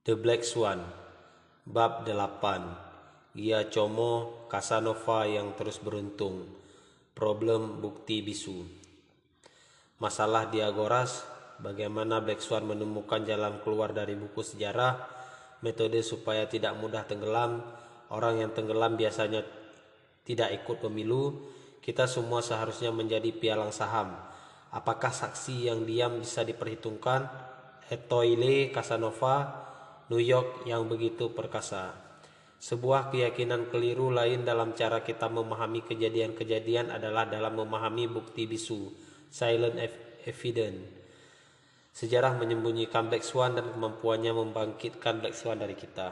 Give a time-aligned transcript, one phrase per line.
[0.00, 0.80] The Black Swan
[1.68, 6.48] Bab 8 Giacomo Casanova yang terus beruntung.
[7.12, 8.64] Problem bukti bisu.
[10.00, 11.28] Masalah Diagoras
[11.60, 15.04] Bagaimana Black Swan menemukan jalan keluar dari buku sejarah
[15.60, 17.60] Metode supaya tidak mudah tenggelam
[18.08, 19.44] Orang yang tenggelam biasanya
[20.24, 21.44] tidak ikut pemilu
[21.84, 24.16] Kita semua seharusnya menjadi pialang saham.
[24.72, 27.28] Apakah saksi yang diam bisa diperhitungkan?
[27.92, 29.68] Etoile Casanova
[30.10, 31.94] New York yang begitu perkasa.
[32.58, 38.90] Sebuah keyakinan keliru lain dalam cara kita memahami kejadian-kejadian adalah dalam memahami bukti bisu,
[39.30, 39.78] silent
[40.26, 40.82] evidence.
[41.94, 46.10] Sejarah menyembunyikan Black Swan dan kemampuannya membangkitkan Black Swan dari kita.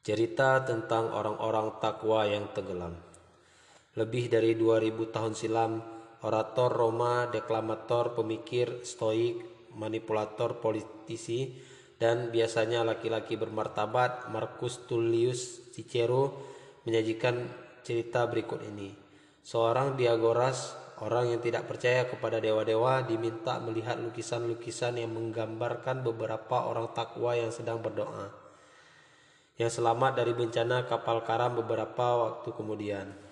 [0.00, 3.05] Cerita tentang orang-orang takwa yang tenggelam.
[3.96, 5.80] Lebih dari 2000 tahun silam,
[6.20, 9.40] orator Roma, deklamator, pemikir, stoik,
[9.72, 11.56] manipulator, politisi,
[11.96, 16.44] dan biasanya laki-laki bermartabat Marcus Tullius Cicero
[16.84, 17.48] menyajikan
[17.80, 18.92] cerita berikut ini.
[19.40, 26.92] Seorang Diagoras, orang yang tidak percaya kepada dewa-dewa, diminta melihat lukisan-lukisan yang menggambarkan beberapa orang
[26.92, 28.28] takwa yang sedang berdoa.
[29.56, 33.25] Yang selamat dari bencana kapal karam beberapa waktu kemudian.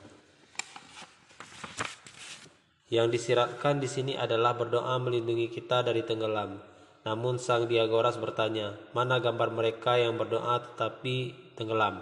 [2.92, 6.60] Yang disiratkan di sini adalah berdoa melindungi kita dari tenggelam.
[7.04, 12.00] Namun sang Diagoras bertanya, mana gambar mereka yang berdoa tetapi tenggelam?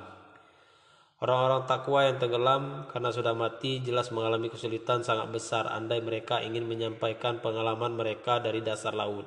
[1.23, 6.67] Orang-orang takwa yang tenggelam karena sudah mati jelas mengalami kesulitan sangat besar andai mereka ingin
[6.67, 9.23] menyampaikan pengalaman mereka dari dasar laut.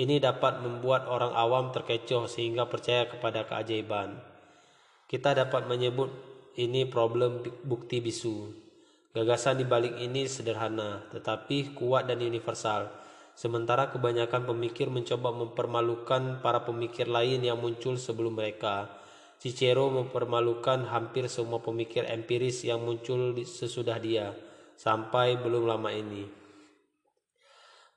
[0.00, 4.16] Ini dapat membuat orang awam terkecoh sehingga percaya kepada keajaiban.
[5.04, 6.08] Kita dapat menyebut
[6.56, 8.67] ini problem bukti bisu.
[9.18, 12.86] Gagasan di balik ini sederhana, tetapi kuat dan universal.
[13.34, 18.86] Sementara kebanyakan pemikir mencoba mempermalukan para pemikir lain yang muncul sebelum mereka.
[19.42, 24.38] Cicero mempermalukan hampir semua pemikir empiris yang muncul sesudah dia,
[24.78, 26.22] sampai belum lama ini.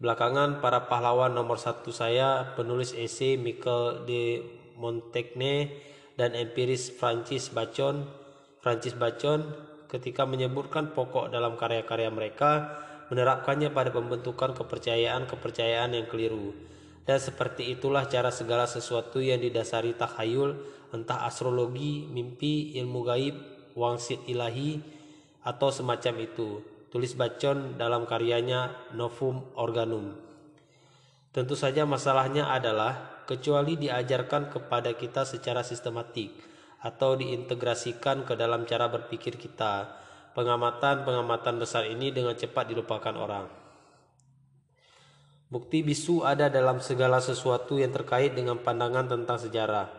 [0.01, 4.41] Belakangan, para pahlawan nomor satu saya, penulis esai Michael de
[4.73, 5.69] Montaigne
[6.17, 8.09] dan empiris Francis Bacon,
[8.57, 12.79] Francis Bacon ketika menyebutkan pokok dalam karya-karya mereka
[13.11, 16.55] menerapkannya pada pembentukan kepercayaan-kepercayaan yang keliru.
[17.03, 20.55] Dan seperti itulah cara segala sesuatu yang didasari takhayul,
[20.95, 23.35] entah astrologi, mimpi, ilmu gaib,
[23.75, 24.79] wangsit ilahi,
[25.43, 26.63] atau semacam itu.
[26.87, 30.15] Tulis Bacon dalam karyanya Novum Organum.
[31.35, 36.31] Tentu saja masalahnya adalah kecuali diajarkan kepada kita secara sistematik,
[36.81, 40.01] atau diintegrasikan ke dalam cara berpikir kita.
[40.33, 43.45] Pengamatan-pengamatan besar ini dengan cepat dilupakan orang.
[45.51, 49.91] Bukti bisu ada dalam segala sesuatu yang terkait dengan pandangan tentang sejarah.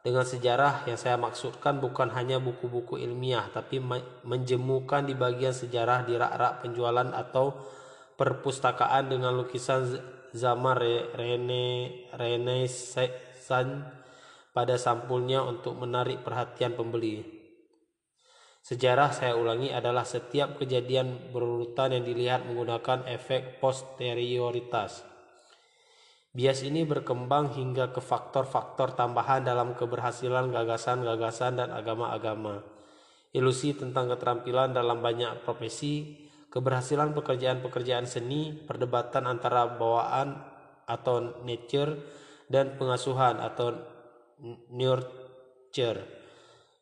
[0.00, 3.82] Dengan sejarah yang saya maksudkan bukan hanya buku-buku ilmiah, tapi
[4.24, 7.52] menjemukan di bagian sejarah di rak-rak penjualan atau
[8.14, 9.98] perpustakaan dengan lukisan
[10.30, 10.78] zaman
[11.12, 11.66] Rene
[12.14, 13.99] Renaissance
[14.50, 17.40] pada sampulnya untuk menarik perhatian pembeli.
[18.60, 25.08] Sejarah saya ulangi adalah setiap kejadian berurutan yang dilihat menggunakan efek posterioritas.
[26.30, 32.62] Bias ini berkembang hingga ke faktor-faktor tambahan dalam keberhasilan gagasan-gagasan dan agama-agama.
[33.34, 40.38] Ilusi tentang keterampilan dalam banyak profesi, keberhasilan pekerjaan-pekerjaan seni, perdebatan antara bawaan
[40.86, 41.98] atau nature
[42.46, 43.74] dan pengasuhan atau
[44.72, 46.00] nurture.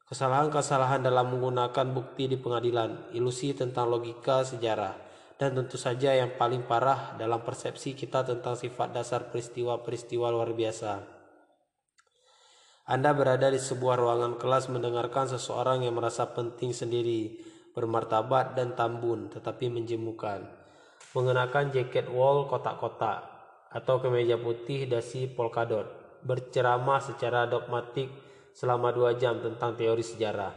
[0.08, 4.96] Kesalahan-kesalahan dalam menggunakan bukti di pengadilan, ilusi tentang logika sejarah,
[5.36, 11.04] dan tentu saja yang paling parah dalam persepsi kita tentang sifat dasar peristiwa-peristiwa luar biasa.
[12.88, 17.36] Anda berada di sebuah ruangan kelas mendengarkan seseorang yang merasa penting sendiri,
[17.76, 20.41] bermartabat dan tambun, tetapi menjemukan.
[21.12, 23.28] Mengenakan jaket wall kotak-kotak
[23.68, 28.10] atau kemeja putih dasi polkadot berceramah secara dogmatik
[28.54, 30.53] selama dua jam tentang teori sejarah.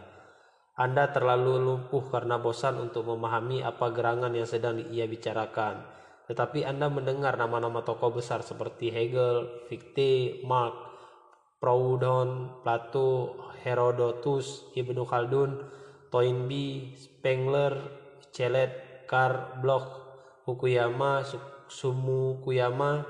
[0.81, 5.85] Anda terlalu lumpuh karena bosan untuk memahami apa gerangan yang sedang ia bicarakan.
[6.25, 10.73] Tetapi Anda mendengar nama-nama tokoh besar seperti Hegel, Fichte, Marx,
[11.61, 15.61] Proudhon, Plato, Herodotus, Ibnu Khaldun,
[16.09, 17.77] Toynbee, Spengler,
[18.33, 19.85] Celet, Karl Bloch,
[20.47, 21.21] Fukuyama,
[21.69, 23.05] Sumukuyama,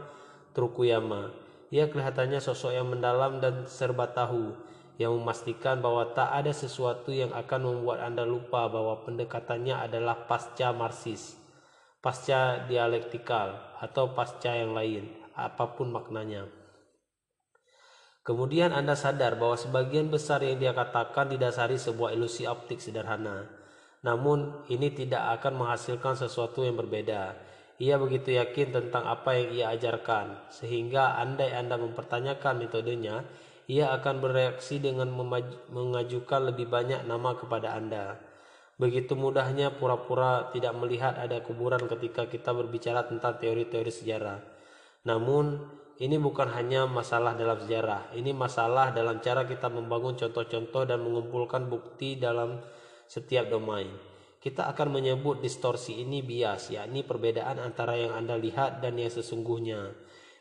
[0.51, 1.40] Trukuyama.
[1.71, 4.53] Ia kelihatannya sosok yang mendalam dan serba tahu.
[5.01, 10.69] yang memastikan bahwa tak ada sesuatu yang akan membuat Anda lupa bahwa pendekatannya adalah pasca
[10.69, 11.33] marsis,
[12.05, 16.45] pasca dialektikal, atau pasca yang lain, apa pun maknanya.
[18.21, 23.49] Kemudian Anda sadar bahwa sebagian besar yang dia katakan didasari sebuah ilusi optik sederhana.
[24.05, 27.33] Namun, ini tidak akan menghasilkan sesuatu yang berbeda.
[27.81, 33.25] Ia begitu yakin tentang apa yang ia ajarkan, sehingga andai Anda mempertanyakan metodenya,
[33.65, 35.09] ia akan bereaksi dengan
[35.73, 38.21] mengajukan lebih banyak nama kepada Anda.
[38.77, 44.37] Begitu mudahnya pura-pura tidak melihat ada kuburan ketika kita berbicara tentang teori-teori sejarah.
[45.09, 45.57] Namun,
[45.97, 51.65] ini bukan hanya masalah dalam sejarah, ini masalah dalam cara kita membangun contoh-contoh dan mengumpulkan
[51.65, 52.61] bukti dalam
[53.09, 54.10] setiap domain.
[54.41, 59.93] Kita akan menyebut distorsi ini bias, yakni perbedaan antara yang Anda lihat dan yang sesungguhnya.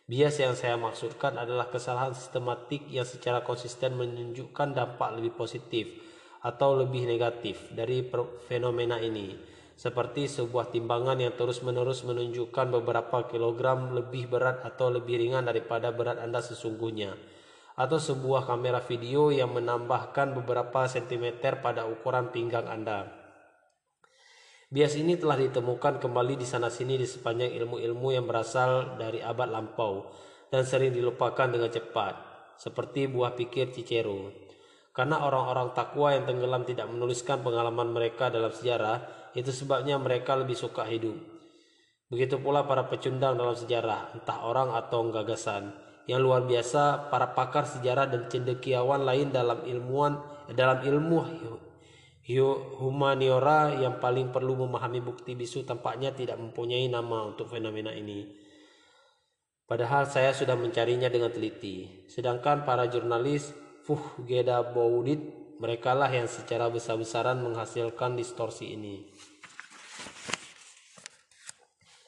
[0.08, 6.00] Bias yang saya maksudkan adalah kesalahan sistematik yang secara konsisten menunjukkan dampak lebih positif
[6.40, 8.00] atau lebih negatif dari
[8.48, 9.36] fenomena ini
[9.80, 16.20] seperti sebuah timbangan yang terus-menerus menunjukkan beberapa kilogram lebih berat atau lebih ringan daripada berat
[16.20, 17.16] Anda sesungguhnya,
[17.80, 23.19] atau sebuah kamera video yang menambahkan beberapa sentimeter pada ukuran pinggang Anda.
[24.70, 30.14] Bias ini telah ditemukan kembali di sana-sini di sepanjang ilmu-ilmu yang berasal dari abad lampau
[30.46, 32.14] dan sering dilupakan dengan cepat,
[32.54, 34.30] seperti buah pikir Cicero.
[34.94, 40.54] Karena orang-orang takwa yang tenggelam tidak menuliskan pengalaman mereka dalam sejarah, itu sebabnya mereka lebih
[40.54, 41.18] suka hidup.
[42.06, 45.74] Begitu pula para pecundang dalam sejarah, entah orang atau gagasan.
[46.06, 50.22] Yang luar biasa, para pakar sejarah dan cendekiawan lain dalam ilmuwan
[50.54, 51.18] dalam ilmu
[52.38, 58.28] humaniora yang paling perlu memahami bukti bisu tampaknya tidak mempunyai nama untuk fenomena ini.
[59.66, 62.06] Padahal saya sudah mencarinya dengan teliti.
[62.06, 63.54] Sedangkan para jurnalis
[63.86, 69.04] Fuh Geda Baudit Merekalah yang secara besar-besaran menghasilkan distorsi ini.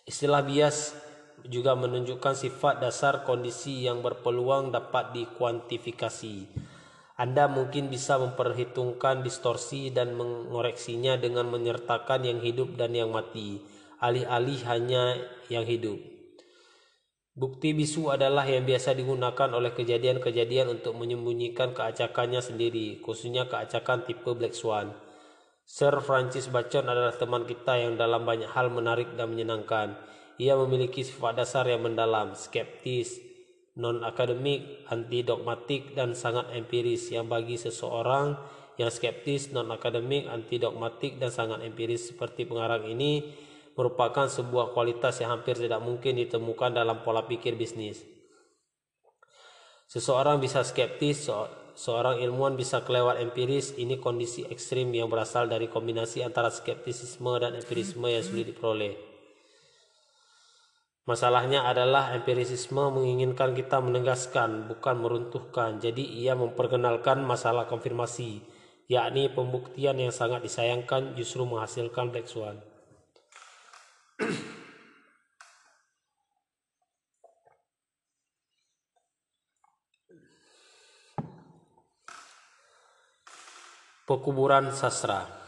[0.09, 0.97] Istilah bias
[1.45, 6.37] juga menunjukkan sifat dasar kondisi yang berpeluang dapat dikuantifikasi.
[7.21, 13.61] Anda mungkin bisa memperhitungkan distorsi dan mengoreksinya dengan menyertakan yang hidup dan yang mati,
[14.01, 15.21] alih-alih hanya
[15.53, 16.01] yang hidup.
[17.33, 24.29] Bukti bisu adalah yang biasa digunakan oleh kejadian-kejadian untuk menyembunyikan keacakannya sendiri, khususnya keacakan tipe
[24.37, 24.93] Black Swan.
[25.65, 29.97] Sir Francis Bacon adalah teman kita yang dalam banyak hal menarik dan menyenangkan.
[30.37, 33.17] Ia memiliki sifat dasar yang mendalam, skeptis,
[33.77, 38.37] non-akademik, anti-dogmatik, dan sangat empiris yang bagi seseorang
[38.77, 43.33] yang skeptis, non-akademik, anti-dogmatik, dan sangat empiris seperti pengarang ini
[43.73, 48.05] merupakan sebuah kualitas yang hampir tidak mungkin ditemukan dalam pola pikir bisnis.
[49.89, 51.29] Seseorang bisa skeptis,
[51.77, 57.57] seorang ilmuwan bisa kelewat empiris, ini kondisi ekstrim yang berasal dari kombinasi antara skeptisisme dan
[57.57, 59.12] empirisme yang sulit diperoleh.
[61.03, 65.83] Masalahnya adalah empirisisme menginginkan kita menegaskan, bukan meruntuhkan.
[65.83, 68.39] Jadi ia memperkenalkan masalah konfirmasi,
[68.87, 72.31] yakni pembuktian yang sangat disayangkan justru menghasilkan black.
[84.07, 85.42] Pekuburan sastra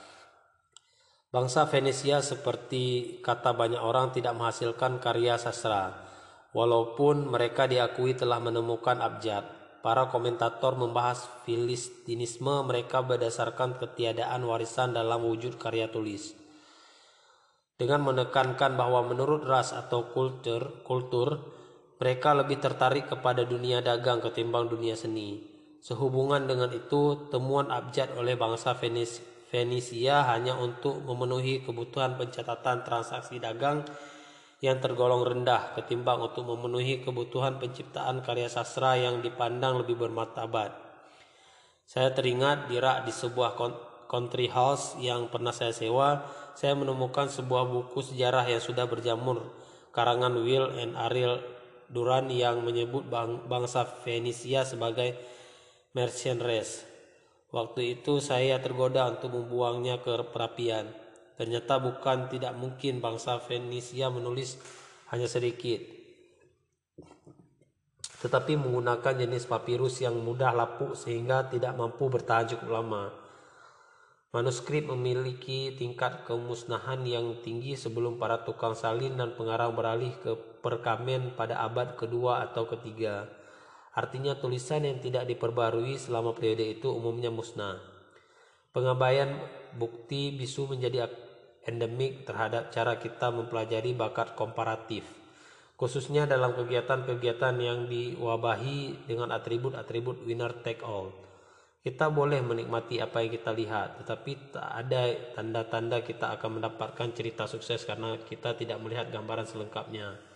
[1.34, 6.06] Bangsa Venesia seperti kata banyak orang tidak menghasilkan karya sastra.
[6.54, 9.42] Walaupun mereka diakui telah menemukan abjad,
[9.82, 16.44] para komentator membahas Filistinisme mereka berdasarkan ketiadaan warisan dalam wujud karya tulis
[17.74, 21.42] dengan menekankan bahwa menurut ras atau kultur, kultur
[21.98, 25.42] mereka lebih tertarik kepada dunia dagang ketimbang dunia seni.
[25.84, 28.72] Sehubungan dengan itu, temuan abjad oleh bangsa
[29.54, 33.86] Fenisia hanya untuk memenuhi kebutuhan pencatatan transaksi dagang
[34.58, 40.74] yang tergolong rendah ketimbang untuk memenuhi kebutuhan penciptaan karya sastra yang dipandang lebih bermartabat.
[41.86, 43.54] Saya teringat di rak di sebuah
[44.10, 46.26] country house yang pernah saya sewa,
[46.58, 49.54] saya menemukan sebuah buku sejarah yang sudah berjamur
[49.94, 51.38] karangan Will and Ariel
[51.86, 55.14] Duran yang menyebut bang bangsa Venesia sebagai
[55.94, 56.93] merchant race.
[57.54, 60.90] Waktu itu saya tergoda untuk membuangnya ke perapian.
[61.38, 64.58] Ternyata bukan tidak mungkin bangsa Venesia menulis
[65.14, 65.78] hanya sedikit.
[68.26, 73.14] Tetapi menggunakan jenis papirus yang mudah lapuk sehingga tidak mampu bertahan cukup lama.
[74.34, 81.38] Manuskrip memiliki tingkat kemusnahan yang tinggi sebelum para tukang salin dan pengarang beralih ke perkamen
[81.38, 83.30] pada abad kedua atau ketiga.
[83.94, 87.78] Artinya tulisan yang tidak diperbarui selama periode itu umumnya musnah.
[88.74, 89.38] Pengabaian
[89.78, 91.06] bukti bisu menjadi
[91.62, 95.06] endemik terhadap cara kita mempelajari bakat komparatif,
[95.78, 101.14] khususnya dalam kegiatan-kegiatan yang diwabahi dengan atribut-atribut winner take all.
[101.84, 107.44] Kita boleh menikmati apa yang kita lihat, tetapi tak ada tanda-tanda kita akan mendapatkan cerita
[107.44, 110.33] sukses karena kita tidak melihat gambaran selengkapnya.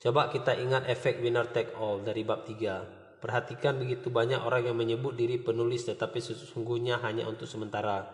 [0.00, 3.20] Coba kita ingat efek winner take all dari bab 3.
[3.20, 8.08] Perhatikan begitu banyak orang yang menyebut diri penulis tetapi sesungguhnya hanya untuk sementara.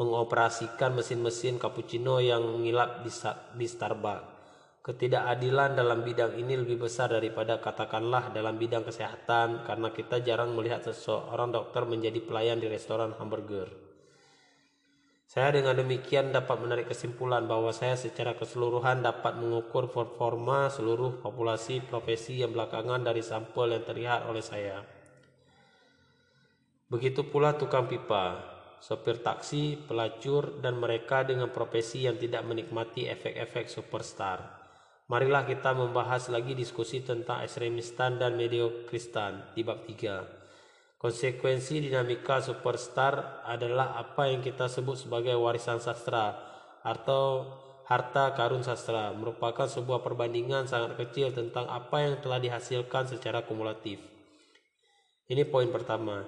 [0.00, 3.04] Mengoperasikan mesin-mesin cappuccino yang mengilap
[3.52, 4.32] di Starbucks
[4.82, 10.82] Ketidakadilan dalam bidang ini lebih besar daripada katakanlah dalam bidang kesehatan karena kita jarang melihat
[10.82, 13.91] seseorang dokter menjadi pelayan di restoran hamburger.
[15.32, 21.80] Saya dengan demikian dapat menarik kesimpulan bahwa saya secara keseluruhan dapat mengukur performa seluruh populasi
[21.88, 24.84] profesi yang belakangan dari sampel yang terlihat oleh saya.
[26.92, 28.44] Begitu pula tukang pipa,
[28.84, 34.68] sopir taksi, pelacur, dan mereka dengan profesi yang tidak menikmati efek-efek superstar.
[35.08, 40.41] Marilah kita membahas lagi diskusi tentang ekstremistan dan mediokristan di bab 3.
[41.02, 46.38] Konsekuensi dinamika superstar adalah apa yang kita sebut sebagai warisan sastra
[46.86, 47.42] atau
[47.90, 53.98] harta karun sastra merupakan sebuah perbandingan sangat kecil tentang apa yang telah dihasilkan secara kumulatif.
[55.26, 56.22] Ini poin pertama.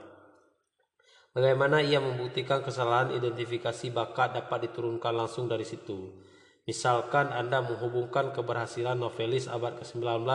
[1.30, 6.18] Bagaimana ia membuktikan kesalahan identifikasi bakat dapat diturunkan langsung dari situ.
[6.66, 10.26] Misalkan Anda menghubungkan keberhasilan novelis abad ke-19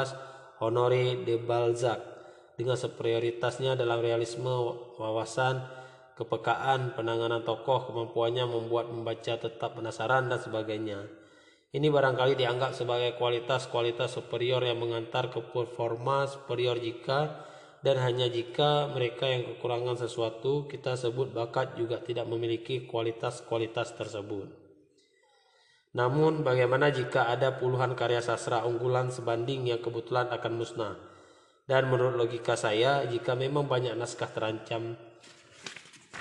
[0.64, 2.19] Honoré de Balzac
[2.60, 4.52] dengan superioritasnya dalam realisme
[5.00, 5.64] wawasan,
[6.20, 11.08] kepekaan, penanganan tokoh, kemampuannya membuat membaca tetap penasaran dan sebagainya.
[11.72, 17.48] Ini barangkali dianggap sebagai kualitas-kualitas superior yang mengantar ke performa superior jika
[17.80, 24.52] dan hanya jika mereka yang kekurangan sesuatu kita sebut bakat juga tidak memiliki kualitas-kualitas tersebut.
[25.96, 31.09] Namun bagaimana jika ada puluhan karya sastra unggulan sebanding yang kebetulan akan musnah?
[31.70, 34.98] Dan menurut logika saya, jika memang banyak naskah terancam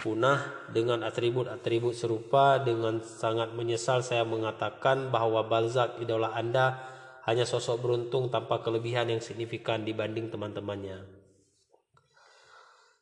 [0.04, 6.76] punah dengan atribut-atribut serupa, dengan sangat menyesal saya mengatakan bahwa Balzac idola Anda
[7.24, 11.08] hanya sosok beruntung tanpa kelebihan yang signifikan dibanding teman-temannya.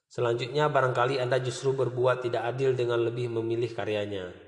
[0.07, 4.46] Selanjutnya barangkali Anda justru berbuat tidak adil dengan lebih memilih karyanya.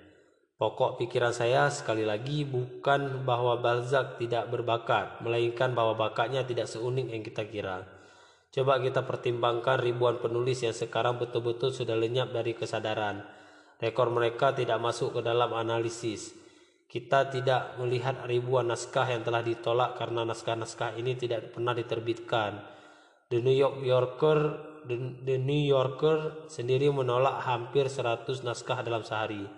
[0.58, 7.14] Pokok pikiran saya sekali lagi bukan bahwa Balzac tidak berbakat, melainkan bahwa bakatnya tidak seunik
[7.14, 7.86] yang kita kira.
[8.50, 13.22] Coba kita pertimbangkan ribuan penulis yang sekarang betul-betul sudah lenyap dari kesadaran.
[13.78, 16.34] Rekor mereka tidak masuk ke dalam analisis.
[16.90, 22.58] Kita tidak melihat ribuan naskah yang telah ditolak karena naskah-naskah ini tidak pernah diterbitkan.
[23.30, 23.54] The New
[23.86, 24.40] Yorker
[24.90, 29.57] The New Yorker sendiri menolak hampir 100 naskah dalam sehari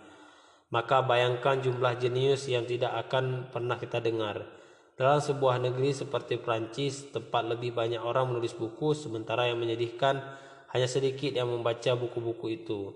[0.71, 4.47] maka bayangkan jumlah jenius yang tidak akan pernah kita dengar.
[4.95, 10.23] Dalam sebuah negeri seperti Prancis, tempat lebih banyak orang menulis buku, sementara yang menyedihkan
[10.71, 12.95] hanya sedikit yang membaca buku-buku itu.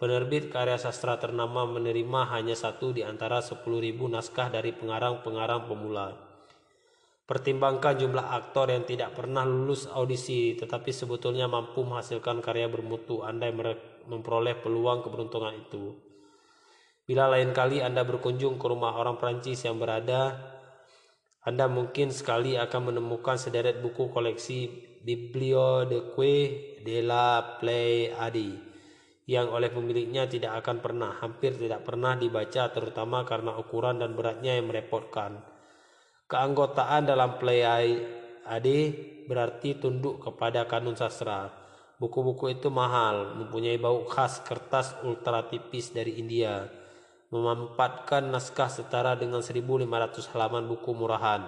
[0.00, 3.60] Penerbit karya sastra ternama menerima hanya satu di antara 10.000
[4.08, 6.16] naskah dari pengarang-pengarang pemula.
[7.28, 13.52] Pertimbangkan jumlah aktor yang tidak pernah lulus audisi tetapi sebetulnya mampu menghasilkan karya bermutu andai
[14.08, 16.09] memperoleh peluang keberuntungan itu.
[17.10, 20.30] Bila lain kali Anda berkunjung ke rumah orang Prancis yang berada,
[21.42, 24.70] Anda mungkin sekali akan menemukan sederet buku koleksi
[25.02, 28.62] Bibliothèque de la Pléiade
[29.26, 34.62] yang oleh pemiliknya tidak akan pernah, hampir tidak pernah dibaca terutama karena ukuran dan beratnya
[34.62, 35.42] yang merepotkan.
[36.30, 38.78] Keanggotaan dalam Pléiade
[39.26, 41.50] berarti tunduk kepada kanun sastra.
[41.98, 46.78] Buku-buku itu mahal, mempunyai bau khas kertas ultra tipis dari India
[47.30, 49.86] memampatkan naskah setara dengan 1500
[50.34, 51.46] halaman buku murahan.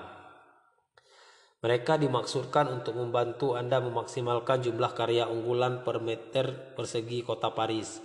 [1.62, 8.03] Mereka dimaksudkan untuk membantu Anda memaksimalkan jumlah karya unggulan per meter persegi kota Paris.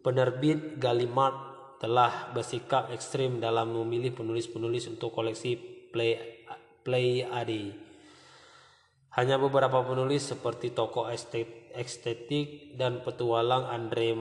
[0.00, 5.56] Penerbit Gallimard telah bersikap ekstrim dalam memilih penulis-penulis untuk koleksi
[5.92, 6.16] Play
[6.80, 7.76] Pleiade.
[9.20, 11.12] Hanya beberapa penulis seperti tokoh
[11.76, 14.16] estetik dan petualang Andre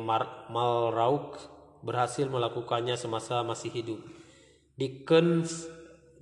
[0.52, 1.53] Malraux
[1.84, 4.00] berhasil melakukannya semasa masih hidup.
[4.80, 5.68] Dickens,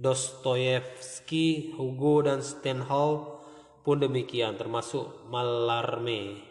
[0.02, 3.40] Dostoyevsky, Hugo dan Stendhal
[3.86, 6.42] pun demikian termasuk Mallarmé,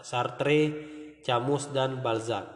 [0.00, 0.62] Sartre,
[1.26, 2.46] Camus dan Balzac.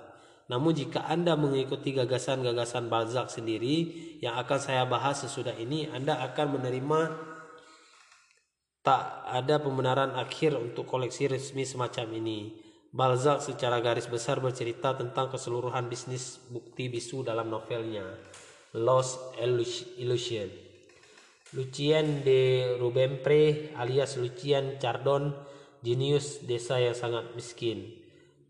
[0.47, 3.91] Namun jika Anda mengikuti gagasan-gagasan Balzac sendiri
[4.23, 7.01] yang akan saya bahas sesudah ini, Anda akan menerima
[8.83, 12.62] Tak ada pembenaran akhir untuk koleksi resmi semacam ini.
[12.93, 18.05] Balzac secara garis besar bercerita tentang keseluruhan bisnis bukti bisu dalam novelnya
[18.77, 19.33] Lost
[19.97, 20.53] Illusion.
[21.57, 25.33] Lucien de Rubempre alias Lucien Chardon,
[25.81, 27.97] jenius desa yang sangat miskin.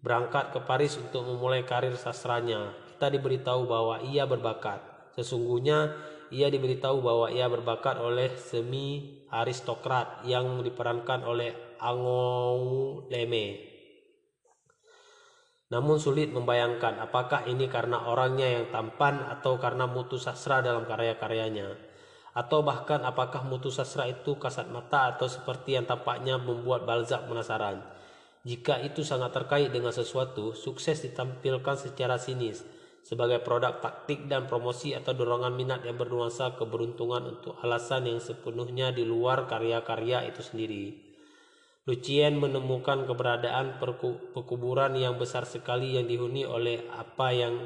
[0.03, 2.75] Berangkat ke Paris untuk memulai karir sastranya.
[2.91, 4.83] Kita diberitahu bahwa ia berbakat.
[5.15, 5.95] Sesungguhnya
[6.35, 11.79] ia diberitahu bahwa ia berbakat oleh semi aristokrat yang diperankan oleh
[13.07, 13.72] Leme.
[15.73, 21.73] Namun sulit membayangkan apakah ini karena orangnya yang tampan atau karena mutu sastra dalam karya-karyanya.
[22.37, 27.81] Atau bahkan apakah mutu sastra itu kasat mata atau seperti yang tampaknya membuat Balzac penasaran.
[28.45, 32.61] Jika itu sangat terkait dengan sesuatu, sukses ditampilkan secara sinis
[33.03, 38.95] sebagai produk taktik dan promosi atau dorongan minat yang bernuansa keberuntungan untuk alasan yang sepenuhnya
[38.95, 41.12] di luar karya-karya itu sendiri.
[41.83, 43.83] Lucien menemukan keberadaan
[44.31, 47.59] pekuburan yang besar sekali yang dihuni oleh apa yang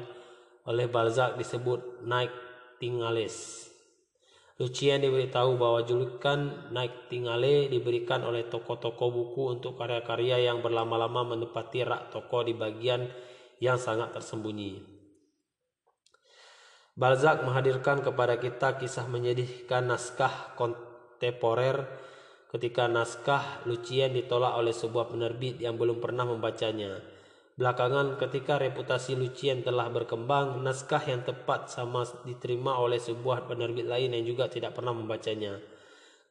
[0.65, 3.69] oleh Balzac disebut Nightingales.
[4.57, 12.09] Lucien diberitahu bahwa julukan Nightingale diberikan oleh toko-toko buku untuk karya-karya yang berlama-lama menepati rak
[12.09, 13.05] toko di bagian
[13.61, 14.81] yang sangat tersembunyi.
[16.97, 21.85] Balzac menghadirkan kepada kita kisah menyedihkan naskah kontemporer
[22.57, 26.97] ketika naskah Lucien ditolak oleh sebuah penerbit yang belum pernah membacanya.
[27.53, 34.17] Belakangan ketika reputasi Lucien telah berkembang, naskah yang tepat sama diterima oleh sebuah penerbit lain
[34.17, 35.61] yang juga tidak pernah membacanya.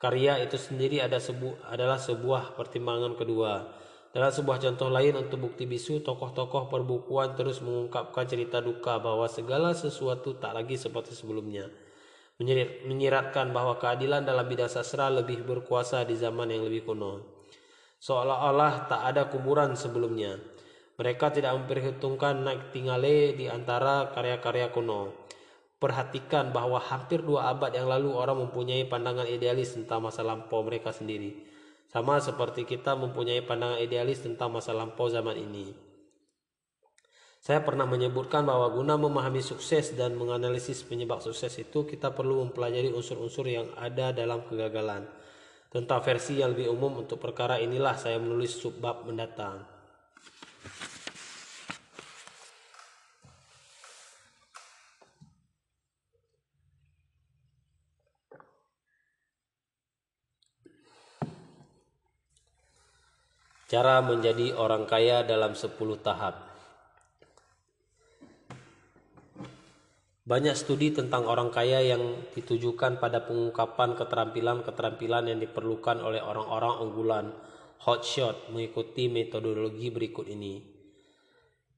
[0.02, 3.70] Karya itu sendiri ada sebu adalah sebuah pertimbangan kedua.
[4.10, 9.78] Dalam sebuah contoh lain untuk bukti bisu, tokoh-tokoh perbukuan terus mengungkapkan cerita duka bahwa segala
[9.78, 11.85] sesuatu tak lagi seperti sebelumnya.
[12.36, 17.24] Menyiratkan bahwa keadilan dalam bidang sastra lebih berkuasa di zaman yang lebih kuno.
[17.96, 20.36] Seolah-olah tak ada kuburan sebelumnya.
[21.00, 25.16] Mereka tidak memperhitungkan naik tingale di antara karya-karya kuno.
[25.80, 30.92] Perhatikan bahwa hampir dua abad yang lalu orang mempunyai pandangan idealis tentang masa lampau mereka
[30.92, 31.40] sendiri.
[31.88, 35.85] Sama seperti kita mempunyai pandangan idealis tentang masa lampau zaman ini.
[37.46, 42.90] Saya pernah menyebutkan bahwa guna memahami sukses dan menganalisis penyebab sukses itu kita perlu mempelajari
[42.90, 45.06] unsur-unsur yang ada dalam kegagalan.
[45.70, 49.62] Tentang versi yang lebih umum untuk perkara inilah saya menulis subbab mendatang.
[63.70, 66.45] Cara menjadi orang kaya dalam 10 tahap.
[70.26, 72.02] Banyak studi tentang orang kaya yang
[72.34, 77.26] ditujukan pada pengungkapan keterampilan-keterampilan yang diperlukan oleh orang-orang unggulan
[77.86, 80.66] hotshot mengikuti metodologi berikut ini.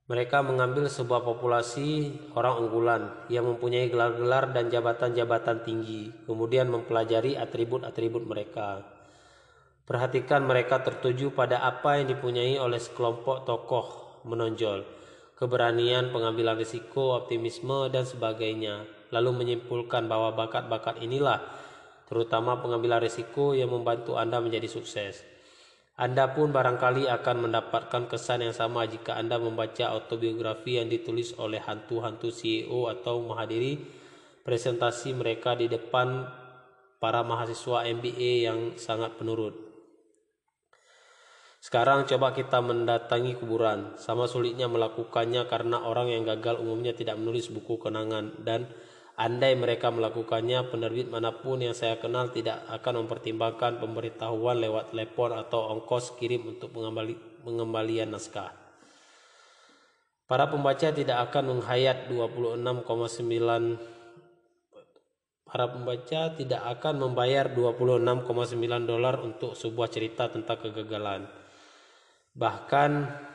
[0.09, 8.25] Mereka mengambil sebuah populasi orang unggulan yang mempunyai gelar-gelar dan jabatan-jabatan tinggi, kemudian mempelajari atribut-atribut
[8.25, 8.81] mereka.
[9.85, 13.87] Perhatikan mereka tertuju pada apa yang dipunyai oleh sekelompok tokoh
[14.25, 14.89] menonjol,
[15.39, 18.83] keberanian, pengambilan risiko, optimisme, dan sebagainya.
[19.15, 21.41] Lalu menyimpulkan bahwa bakat-bakat inilah,
[22.11, 25.23] terutama pengambilan risiko yang membantu Anda menjadi sukses.
[25.99, 31.59] Anda pun barangkali akan mendapatkan kesan yang sama jika Anda membaca autobiografi yang ditulis oleh
[31.59, 33.83] hantu-hantu CEO atau menghadiri
[34.47, 36.23] presentasi mereka di depan
[37.03, 39.68] para mahasiswa MBA yang sangat penurut.
[41.59, 43.99] Sekarang coba kita mendatangi kuburan.
[43.99, 48.71] Sama sulitnya melakukannya karena orang yang gagal umumnya tidak menulis buku kenangan dan
[49.19, 55.35] andai mereka melakukannya, penerbit mana pun yang saya kenal tidak akan mempertimbangkan pemberitahuan lewat telepon
[55.35, 56.71] atau ongkos kirim untuk
[57.43, 58.55] pengembalian naskah.
[60.31, 63.99] Para pembaca tidak akan menghayat 26,9
[65.49, 71.25] Para pembaca tidak akan membayar 26,9 dolar untuk sebuah cerita tentang kegagalan.
[72.39, 73.27] Bahkan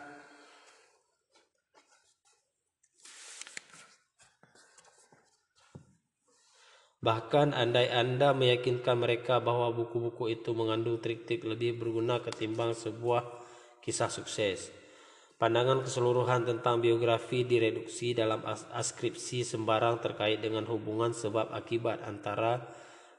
[7.04, 13.28] Bahkan andai Anda meyakinkan mereka bahwa buku-buku itu mengandung trik-trik lebih berguna ketimbang sebuah
[13.84, 14.72] kisah sukses.
[15.36, 22.64] Pandangan keseluruhan tentang biografi direduksi dalam askripsi sembarang terkait dengan hubungan sebab akibat antara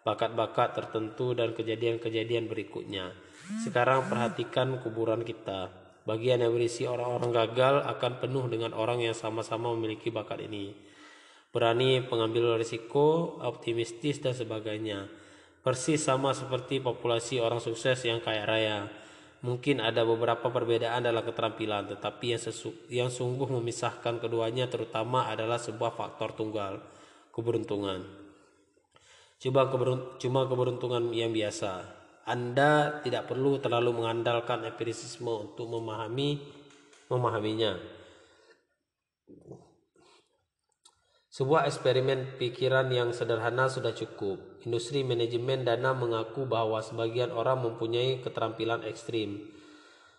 [0.00, 3.12] bakat-bakat tertentu dan kejadian-kejadian berikutnya.
[3.44, 5.68] Sekarang perhatikan kuburan kita.
[6.04, 10.76] Bagian yang berisi orang-orang gagal akan penuh dengan orang yang sama-sama memiliki bakat ini.
[11.52, 15.08] Berani pengambil risiko, optimistis dan sebagainya.
[15.64, 18.78] Persis sama seperti populasi orang sukses yang kaya raya.
[19.44, 25.60] Mungkin ada beberapa perbedaan dalam keterampilan, tetapi yang, sesu- yang sungguh memisahkan keduanya terutama adalah
[25.60, 26.80] sebuah faktor tunggal,
[27.32, 28.04] keberuntungan.
[29.40, 32.03] Keberun- cuma keberuntungan yang biasa.
[32.24, 36.40] Anda tidak perlu terlalu mengandalkan empirisisme untuk memahami
[37.12, 37.76] memahaminya.
[41.34, 44.62] Sebuah eksperimen pikiran yang sederhana sudah cukup.
[44.64, 49.50] Industri manajemen dana mengaku bahwa sebagian orang mempunyai keterampilan ekstrim.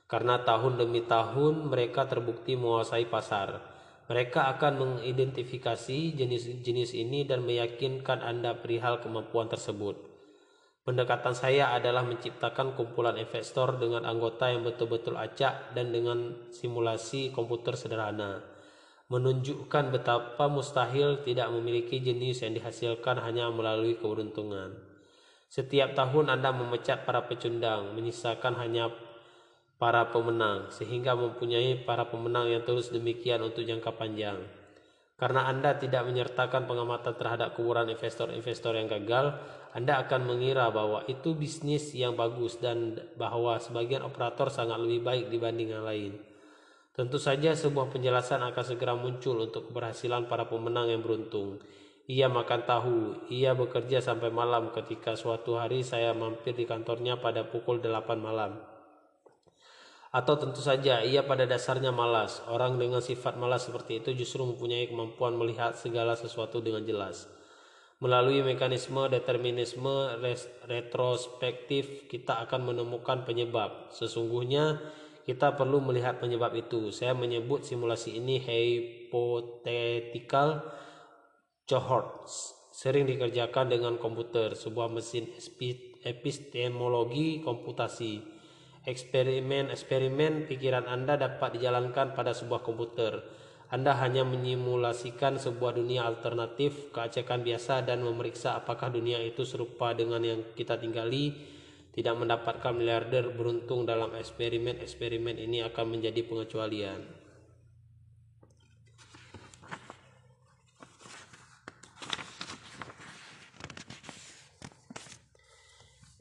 [0.05, 3.63] Karena tahun demi tahun mereka terbukti menguasai pasar.
[4.05, 10.14] Mereka akan mengidentifikasi jenis-jenis ini dan meyakinkan Anda perihal kemampuan tersebut.
[10.85, 17.73] Pendekatan saya adalah menciptakan kumpulan investor dengan anggota yang betul-betul acak dan dengan simulasi komputer
[17.73, 18.55] sederhana
[19.05, 24.73] menunjukkan betapa mustahil tidak memiliki jenis yang dihasilkan hanya melalui keberuntungan.
[25.45, 28.89] Setiap tahun Anda memecat para pecundang, menyisakan hanya
[29.77, 34.41] para pemenang, sehingga mempunyai para pemenang yang terus demikian untuk jangka panjang.
[35.15, 39.39] Karena Anda tidak menyertakan pengamatan terhadap kuburan investor-investor yang gagal,
[39.71, 45.25] Anda akan mengira bahwa itu bisnis yang bagus dan bahwa sebagian operator sangat lebih baik
[45.31, 46.19] dibanding yang lain.
[46.91, 51.63] Tentu saja sebuah penjelasan akan segera muncul untuk keberhasilan para pemenang yang beruntung.
[52.11, 52.99] Ia makan tahu,
[53.31, 58.74] ia bekerja sampai malam ketika suatu hari saya mampir di kantornya pada pukul 8 malam.
[60.15, 62.39] Atau tentu saja ia pada dasarnya malas.
[62.47, 67.27] Orang dengan sifat malas seperti itu justru mempunyai kemampuan melihat segala sesuatu dengan jelas.
[67.99, 70.15] Melalui mekanisme determinisme
[70.71, 73.91] retrospektif kita akan menemukan penyebab.
[73.91, 74.79] Sesungguhnya
[75.27, 76.95] kita perlu melihat penyebab itu.
[76.95, 80.63] Saya menyebut simulasi ini hypothetical
[81.67, 82.55] cohorts.
[82.71, 85.27] Sering dikerjakan dengan komputer, sebuah mesin
[86.03, 88.34] epistemologi komputasi.
[88.85, 93.17] Eksperimen-eksperimen pikiran Anda dapat dijalankan pada sebuah komputer.
[93.73, 100.21] Anda hanya menyimulasikan sebuah dunia alternatif keacekan biasa dan memeriksa apakah dunia itu serupa dengan
[100.21, 101.33] yang kita tinggali
[101.97, 107.14] tidak mendapatkan miliarder beruntung dalam eksperimen-eksperimen ini akan menjadi pengecualian.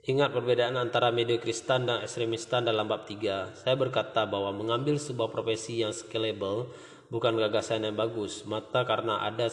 [0.05, 3.57] Ingat perbedaan antara mediokristan dan ekstremistan dalam bab 3.
[3.57, 6.69] Saya berkata bahwa mengambil sebuah profesi yang scalable
[7.09, 9.49] bukan gagasan yang bagus, mata karena ada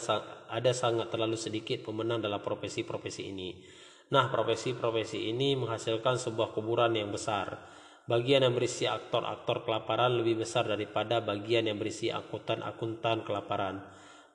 [0.52, 3.64] ada sangat terlalu sedikit pemenang dalam profesi-profesi ini.
[4.12, 7.56] Nah, profesi-profesi ini menghasilkan sebuah kuburan yang besar.
[8.04, 13.80] Bagian yang berisi aktor-aktor kelaparan lebih besar daripada bagian yang berisi akuntan-akuntan kelaparan.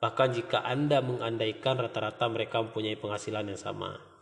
[0.02, 4.17] Bahkan jika Anda mengandaikan rata-rata mereka mempunyai penghasilan yang sama.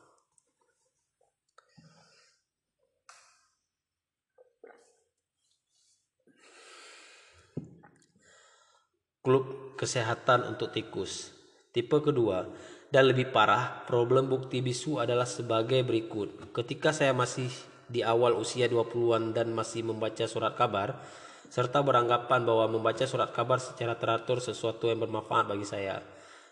[9.27, 11.35] Klub kesehatan untuk tikus.
[11.75, 12.47] Tipe kedua,
[12.95, 16.55] dan lebih parah, problem bukti bisu adalah sebagai berikut.
[16.55, 17.51] Ketika saya masih
[17.91, 21.03] di awal usia 20-an dan masih membaca surat kabar,
[21.51, 25.99] serta beranggapan bahwa membaca surat kabar secara teratur sesuatu yang bermanfaat bagi saya.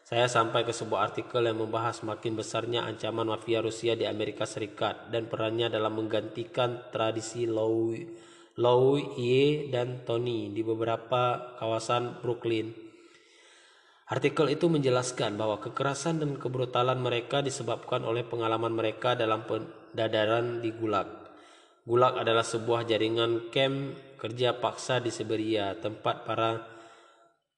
[0.02, 5.14] Saya sampai ke sebuah artikel yang membahas makin besarnya ancaman mafia Rusia di Amerika Serikat
[5.14, 7.46] dan perannya dalam menggantikan tradisi
[8.54, 12.70] Louis dan Tony di beberapa kawasan Brooklyn.
[14.06, 20.70] Artikel itu menjelaskan bahwa kekerasan dan kebrutalan mereka disebabkan oleh pengalaman mereka dalam pendadaran di
[20.70, 21.08] Gulag.
[21.82, 26.62] Gulag adalah sebuah jaringan camp kerja paksa di Siberia, tempat para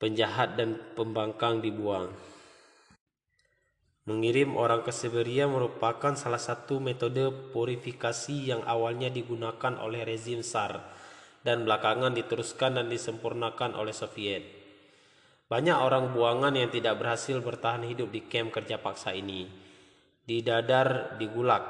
[0.00, 2.36] penjahat dan pembangkang dibuang.
[4.06, 10.78] Mengirim orang ke Siberia merupakan salah satu metode purifikasi yang awalnya digunakan oleh rezim SAR
[11.42, 14.46] dan belakangan diteruskan dan disempurnakan oleh Soviet.
[15.50, 19.50] Banyak orang buangan yang tidak berhasil bertahan hidup di kamp kerja paksa ini.
[20.22, 21.66] Di dadar, di gulak.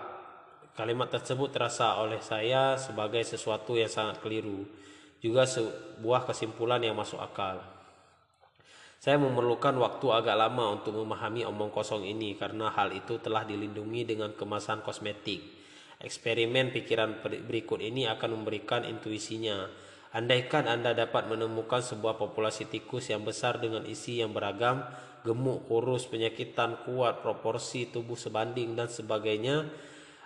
[0.77, 4.64] Kalimat tersebut terasa oleh saya sebagai sesuatu yang sangat keliru.
[5.25, 7.76] Juga sebuah kesimpulan yang masuk akal.
[8.97, 14.03] Saya memerlukan waktu agak lama untuk memahami omong kosong ini karena hal itu telah dilindungi
[14.09, 15.43] dengan kemasan kosmetik.
[15.97, 23.21] Eksperimen pikiran berikut ini akan memberikan intuisinya Andaikan Anda dapat menemukan sebuah populasi tikus yang
[23.21, 24.81] besar dengan isi yang beragam,
[25.29, 29.69] gemuk, kurus, penyakitan, kuat, proporsi tubuh sebanding dan sebagainya,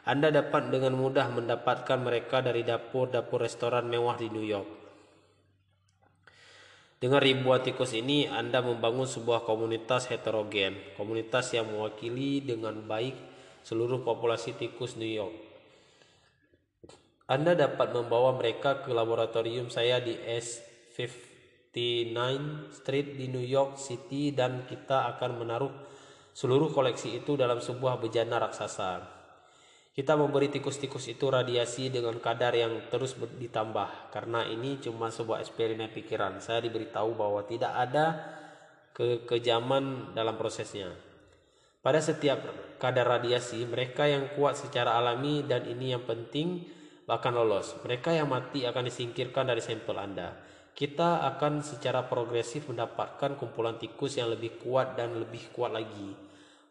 [0.07, 4.80] Anda dapat dengan mudah mendapatkan mereka dari dapur-dapur restoran mewah di New York.
[7.01, 13.17] Dengan ribuan tikus ini, Anda membangun sebuah komunitas heterogen, komunitas yang mewakili dengan baik
[13.65, 15.33] seluruh populasi tikus New York.
[17.25, 22.13] Anda dapat membawa mereka ke laboratorium saya di S59
[22.69, 25.73] Street di New York City dan kita akan menaruh
[26.37, 29.20] seluruh koleksi itu dalam sebuah bejana raksasa.
[29.91, 35.91] Kita memberi tikus-tikus itu radiasi dengan kadar yang terus ditambah karena ini cuma sebuah eksperimen
[35.91, 36.39] pikiran.
[36.39, 38.23] Saya diberitahu bahwa tidak ada
[38.95, 40.95] kekejaman dalam prosesnya.
[41.81, 42.39] Pada setiap
[42.79, 46.63] kadar radiasi, mereka yang kuat secara alami dan ini yang penting
[47.09, 47.75] bahkan lolos.
[47.83, 50.39] Mereka yang mati akan disingkirkan dari sampel Anda.
[50.71, 56.30] Kita akan secara progresif mendapatkan kumpulan tikus yang lebih kuat dan lebih kuat lagi.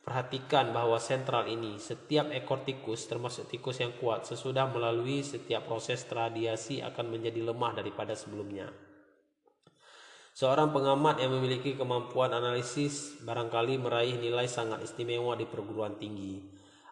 [0.09, 6.01] Perhatikan bahwa sentral ini, setiap ekor tikus termasuk tikus yang kuat sesudah melalui setiap proses
[6.09, 8.73] radiasi akan menjadi lemah daripada sebelumnya.
[10.33, 16.41] Seorang pengamat yang memiliki kemampuan analisis barangkali meraih nilai sangat istimewa di perguruan tinggi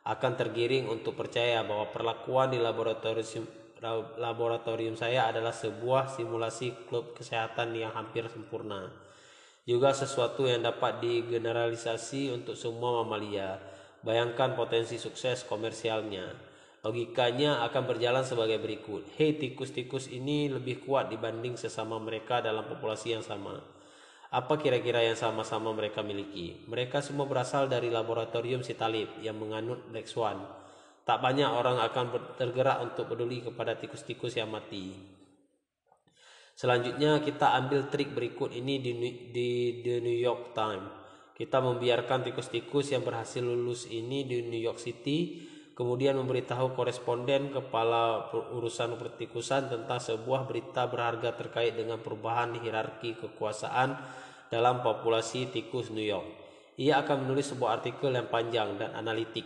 [0.07, 3.43] akan tergiring untuk percaya bahwa perlakuan di laboratorium
[4.17, 9.06] laboratorium saya adalah sebuah simulasi klub kesehatan yang hampir sempurna.
[9.67, 13.59] Juga sesuatu yang dapat digeneralisasi untuk semua mamalia.
[13.99, 16.31] Bayangkan potensi sukses komersialnya.
[16.87, 19.03] Logikanya akan berjalan sebagai berikut.
[19.19, 23.59] Hei tikus-tikus ini lebih kuat dibanding sesama mereka dalam populasi yang sama.
[24.31, 26.63] Apa kira-kira yang sama-sama mereka miliki?
[26.71, 30.47] Mereka semua berasal dari laboratorium si Talib yang menganut Black Swan.
[31.03, 35.16] Tak banyak orang akan tergerak untuk peduli kepada tikus-tikus yang mati.
[36.57, 38.97] Selanjutnya kita ambil trik berikut ini di,
[39.29, 39.49] di
[39.85, 40.89] The New York Times.
[41.37, 45.45] Kita membiarkan tikus-tikus yang berhasil lulus ini di New York City
[45.77, 53.93] kemudian memberitahu koresponden kepala urusan pertikusan tentang sebuah berita berharga terkait dengan perubahan hierarki kekuasaan
[54.49, 56.25] dalam populasi tikus New York.
[56.81, 59.45] Ia akan menulis sebuah artikel yang panjang dan analitik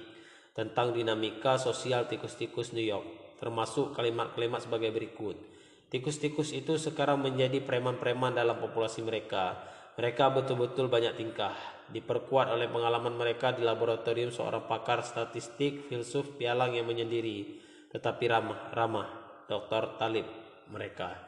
[0.56, 5.51] tentang dinamika sosial tikus-tikus New York, termasuk kalimat-kalimat sebagai berikut.
[5.92, 9.60] Tikus-tikus itu sekarang menjadi preman-preman dalam populasi mereka.
[10.00, 11.52] Mereka betul-betul banyak tingkah
[11.92, 17.60] diperkuat oleh pengalaman mereka di laboratorium seorang pakar statistik filsuf pialang yang menyendiri
[17.92, 19.08] tetapi ramah ramah
[19.52, 20.00] Dr.
[20.00, 20.24] Talib
[20.72, 21.20] mereka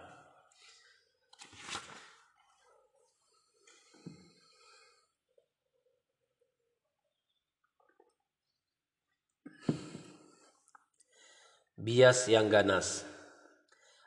[11.75, 13.12] bias yang ganas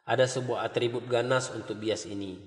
[0.07, 2.39] ada sebuah atribut ganas untuk bias ini.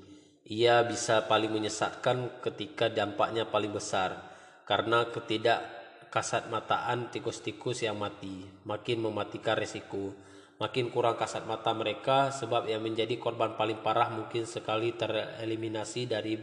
[0.48, 4.16] Ia bisa paling menyesatkan ketika dampaknya paling besar
[4.64, 5.62] karena ketidak
[6.10, 10.10] kasat mataan tikus-tikus yang mati makin mematikan resiko
[10.58, 16.36] makin kurang kasat mata mereka sebab yang menjadi korban paling parah mungkin sekali tereliminasi dari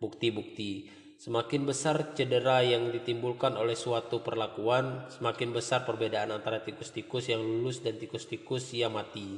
[0.00, 1.00] bukti-bukti.
[1.20, 7.84] Semakin besar cedera yang ditimbulkan oleh suatu perlakuan semakin besar perbedaan antara tikus-tikus yang lulus
[7.84, 9.36] dan tikus-tikus yang mati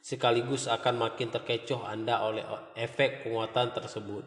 [0.00, 4.24] sekaligus akan makin terkecoh Anda oleh efek penguatan tersebut.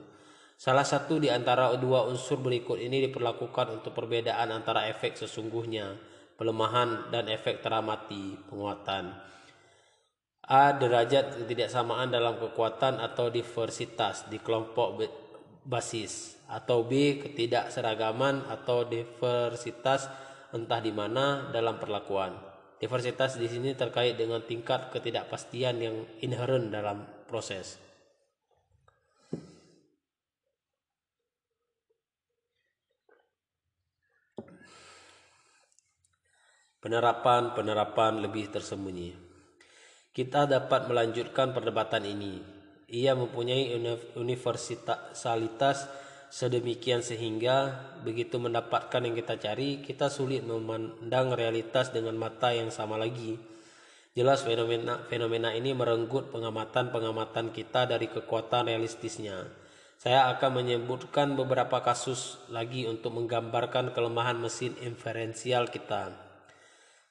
[0.61, 5.97] Salah satu di antara dua unsur berikut ini diperlakukan untuk perbedaan antara efek sesungguhnya,
[6.37, 9.09] pelemahan, dan efek teramati, penguatan.
[10.45, 10.75] A.
[10.77, 15.01] Derajat ketidaksamaan dalam kekuatan atau diversitas di kelompok
[15.65, 16.37] basis.
[16.45, 17.17] Atau B.
[17.25, 20.11] Ketidakseragaman atau diversitas
[20.53, 22.50] entah di mana dalam perlakuan.
[22.81, 27.77] Diversitas di sini terkait dengan tingkat ketidakpastian yang inherent dalam proses.
[36.81, 39.13] Penerapan-penerapan lebih tersembunyi.
[40.09, 42.41] Kita dapat melanjutkan perdebatan ini.
[42.89, 43.77] Ia mempunyai
[44.17, 45.85] universalitas
[46.31, 52.95] sedemikian sehingga begitu mendapatkan yang kita cari, kita sulit memandang realitas dengan mata yang sama
[52.95, 53.35] lagi.
[54.15, 59.51] Jelas fenomena fenomena ini merenggut pengamatan-pengamatan kita dari kekuatan realistisnya.
[60.01, 66.15] Saya akan menyebutkan beberapa kasus lagi untuk menggambarkan kelemahan mesin inferensial kita.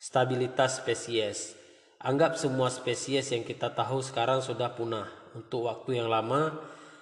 [0.01, 1.55] Stabilitas spesies.
[2.01, 5.07] Anggap semua spesies yang kita tahu sekarang sudah punah.
[5.37, 6.57] Untuk waktu yang lama,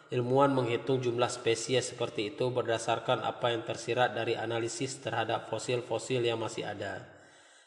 [0.08, 6.40] Ilmuwan menghitung jumlah spesies seperti itu berdasarkan apa yang tersirat dari analisis terhadap fosil-fosil yang
[6.40, 7.04] masih ada.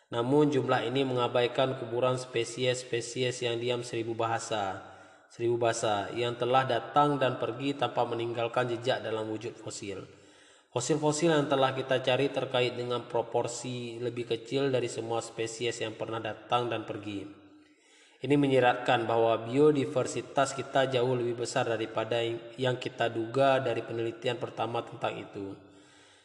[0.10, 4.82] Namun jumlah ini mengabaikan kuburan spesies-spesies yang diam seribu bahasa,
[5.30, 10.02] seribu bahasa yang telah datang dan pergi tanpa meninggalkan jejak dalam wujud fosil.
[10.74, 16.18] Fosil-fosil yang telah kita cari terkait dengan proporsi lebih kecil dari semua spesies yang pernah
[16.18, 17.41] datang dan pergi.
[18.22, 22.22] Ini menyiratkan bahwa biodiversitas kita jauh lebih besar daripada
[22.54, 25.58] yang kita duga dari penelitian pertama tentang itu.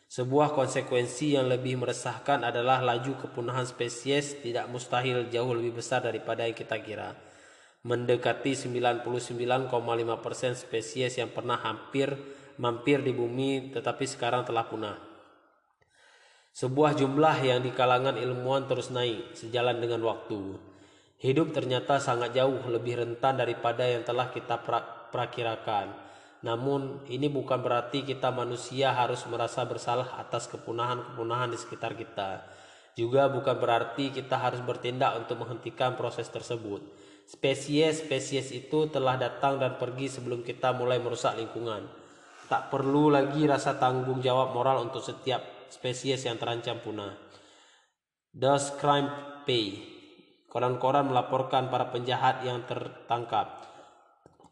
[0.06, 6.44] Sebuah konsekuensi yang lebih meresahkan adalah laju kepunahan spesies tidak mustahil jauh lebih besar daripada
[6.44, 7.16] yang kita kira.
[7.82, 9.72] Mendekati 99,5%
[10.52, 12.12] spesies yang pernah hampir
[12.60, 14.96] mampir di bumi tetapi sekarang telah punah.
[16.56, 20.75] Sebuah jumlah yang di kalangan ilmuwan terus naik sejalan dengan waktu.
[21.16, 25.08] Hidup ternyata sangat jauh lebih rentan daripada yang telah kita pra.
[26.44, 32.44] Namun ini bukan berarti kita manusia harus merasa bersalah atas kepunahan-kepunahan di sekitar kita.
[32.92, 36.84] Juga bukan berarti kita harus bertindak untuk menghentikan proses tersebut.
[37.24, 41.88] Spesies-spesies itu telah datang dan pergi sebelum kita mulai merusak lingkungan.
[42.46, 47.16] Tak perlu lagi rasa tanggung jawab moral untuk setiap spesies yang terancam punah.
[48.30, 49.08] Does crime
[49.48, 49.95] pay?
[50.56, 53.60] Koran-koran melaporkan para penjahat yang tertangkap.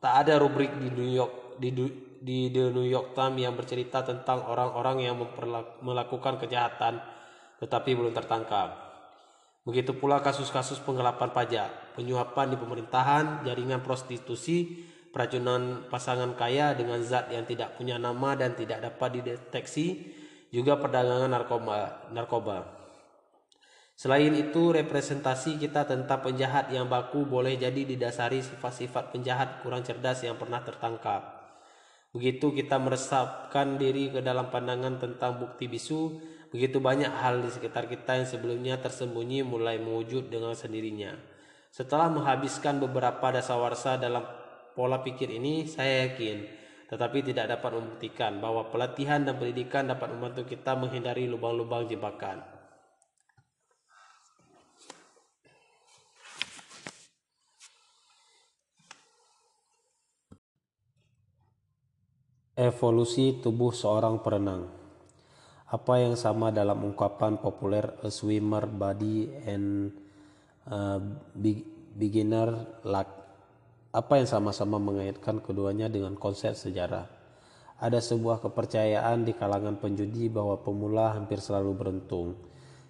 [0.04, 1.72] Tak ada rubrik di New York di,
[2.20, 5.16] di The New York Times yang bercerita tentang orang-orang yang
[5.80, 7.00] melakukan kejahatan
[7.56, 8.76] tetapi belum tertangkap.
[9.64, 17.32] Begitu pula kasus-kasus penggelapan pajak, penyuapan di pemerintahan, jaringan prostitusi, peracunan pasangan kaya dengan zat
[17.32, 20.12] yang tidak punya nama dan tidak dapat dideteksi,
[20.52, 22.12] juga perdagangan narkoba.
[22.12, 22.73] narkoba.
[23.94, 30.26] Selain itu, representasi kita tentang penjahat yang baku boleh jadi didasari sifat-sifat penjahat kurang cerdas
[30.26, 31.22] yang pernah tertangkap.
[32.10, 36.18] Begitu kita meresapkan diri ke dalam pandangan tentang bukti bisu,
[36.50, 41.14] begitu banyak hal di sekitar kita yang sebelumnya tersembunyi mulai mewujud dengan sendirinya.
[41.74, 44.22] Setelah menghabiskan beberapa dasawarsa dalam
[44.78, 46.46] pola pikir ini, saya yakin,
[46.86, 52.53] tetapi tidak dapat membuktikan bahwa pelatihan dan pendidikan dapat membantu kita menghindari lubang-lubang jebakan.
[62.64, 64.64] Evolusi tubuh seorang perenang.
[65.68, 69.92] Apa yang sama dalam ungkapan populer a swimmer body and
[70.72, 70.96] uh,
[71.92, 73.20] beginner luck?
[73.92, 77.04] Apa yang sama-sama mengaitkan keduanya dengan konsep sejarah?
[77.84, 82.32] Ada sebuah kepercayaan di kalangan penjudi bahwa pemula hampir selalu beruntung.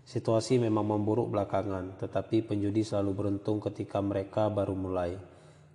[0.07, 5.19] Situasi memang memburuk belakangan, tetapi penjudi selalu beruntung ketika mereka baru mulai,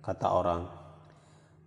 [0.00, 0.79] kata orang.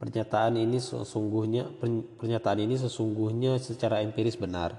[0.03, 1.79] Pernyataan ini sesungguhnya
[2.19, 4.75] pernyataan ini sesungguhnya secara empiris benar.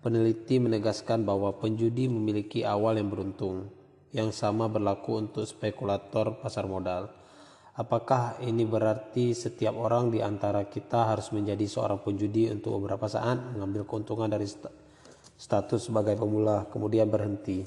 [0.00, 3.68] Peneliti menegaskan bahwa penjudi memiliki awal yang beruntung.
[4.16, 7.12] Yang sama berlaku untuk spekulator pasar modal.
[7.76, 13.52] Apakah ini berarti setiap orang di antara kita harus menjadi seorang penjudi untuk beberapa saat
[13.52, 14.48] mengambil keuntungan dari
[15.36, 17.60] status sebagai pemula kemudian berhenti?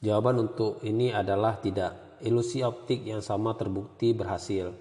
[0.00, 4.72] Jawaban untuk ini adalah tidak ilusi optik yang sama terbukti berhasil.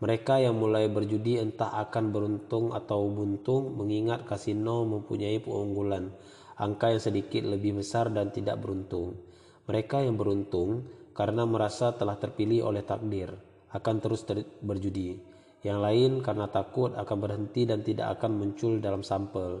[0.00, 6.08] Mereka yang mulai berjudi entah akan beruntung atau buntung mengingat kasino mempunyai keunggulan,
[6.56, 9.20] angka yang sedikit lebih besar dan tidak beruntung.
[9.68, 13.36] Mereka yang beruntung karena merasa telah terpilih oleh takdir
[13.70, 15.20] akan terus ter berjudi.
[15.60, 19.60] Yang lain karena takut akan berhenti dan tidak akan muncul dalam sampel.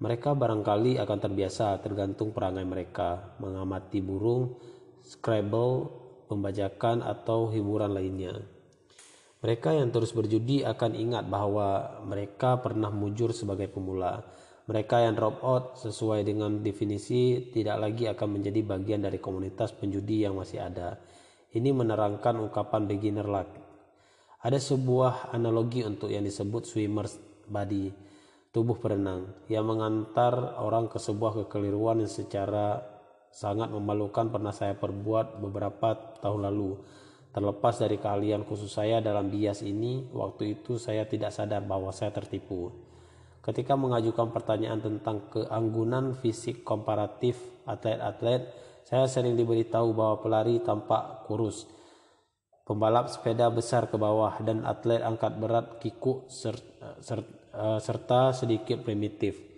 [0.00, 4.56] Mereka barangkali akan terbiasa tergantung perangai mereka, mengamati burung,
[5.04, 5.99] Scrabble,
[6.30, 8.38] pembajakan atau hiburan lainnya.
[9.42, 14.22] Mereka yang terus berjudi akan ingat bahwa mereka pernah mujur sebagai pemula.
[14.70, 20.28] Mereka yang drop out sesuai dengan definisi tidak lagi akan menjadi bagian dari komunitas penjudi
[20.28, 21.00] yang masih ada.
[21.50, 23.50] Ini menerangkan ungkapan beginner luck.
[24.44, 27.18] Ada sebuah analogi untuk yang disebut swimmer's
[27.50, 27.90] body,
[28.54, 32.78] tubuh perenang, yang mengantar orang ke sebuah kekeliruan yang secara
[33.30, 36.70] sangat memalukan pernah saya perbuat beberapa tahun lalu.
[37.30, 42.10] Terlepas dari keahlian khusus saya dalam bias ini, waktu itu saya tidak sadar bahwa saya
[42.10, 42.74] tertipu.
[43.40, 48.50] Ketika mengajukan pertanyaan tentang keanggunan fisik komparatif atlet-atlet,
[48.82, 51.70] saya sering diberitahu bahwa pelari tampak kurus,
[52.66, 59.49] pembalap sepeda besar ke bawah, dan atlet angkat berat kikuk eh, serta sedikit primitif.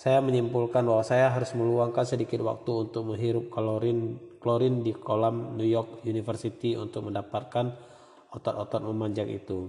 [0.00, 5.68] Saya menyimpulkan bahwa saya harus meluangkan sedikit waktu untuk menghirup klorin klorin di kolam New
[5.68, 7.68] York University untuk mendapatkan
[8.32, 9.68] otot-otot memanjang itu.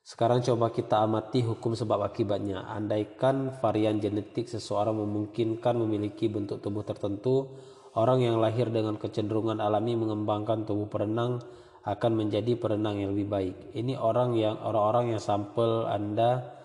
[0.00, 2.64] Sekarang coba kita amati hukum sebab akibatnya.
[2.72, 7.60] Andaikan varian genetik seseorang memungkinkan memiliki bentuk tubuh tertentu,
[7.92, 11.44] orang yang lahir dengan kecenderungan alami mengembangkan tubuh perenang
[11.84, 13.56] akan menjadi perenang yang lebih baik.
[13.76, 16.56] Ini orang yang orang-orang yang sampel Anda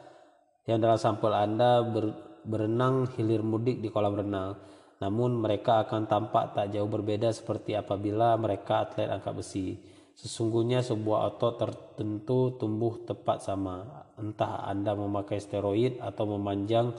[0.69, 2.13] yang dalam sampel Anda ber,
[2.45, 4.57] berenang hilir mudik di kolam renang.
[5.01, 9.67] Namun mereka akan tampak tak jauh berbeda seperti apabila mereka atlet angkat besi.
[10.13, 16.93] Sesungguhnya sebuah otot tertentu tumbuh tepat sama, entah Anda memakai steroid atau memanjang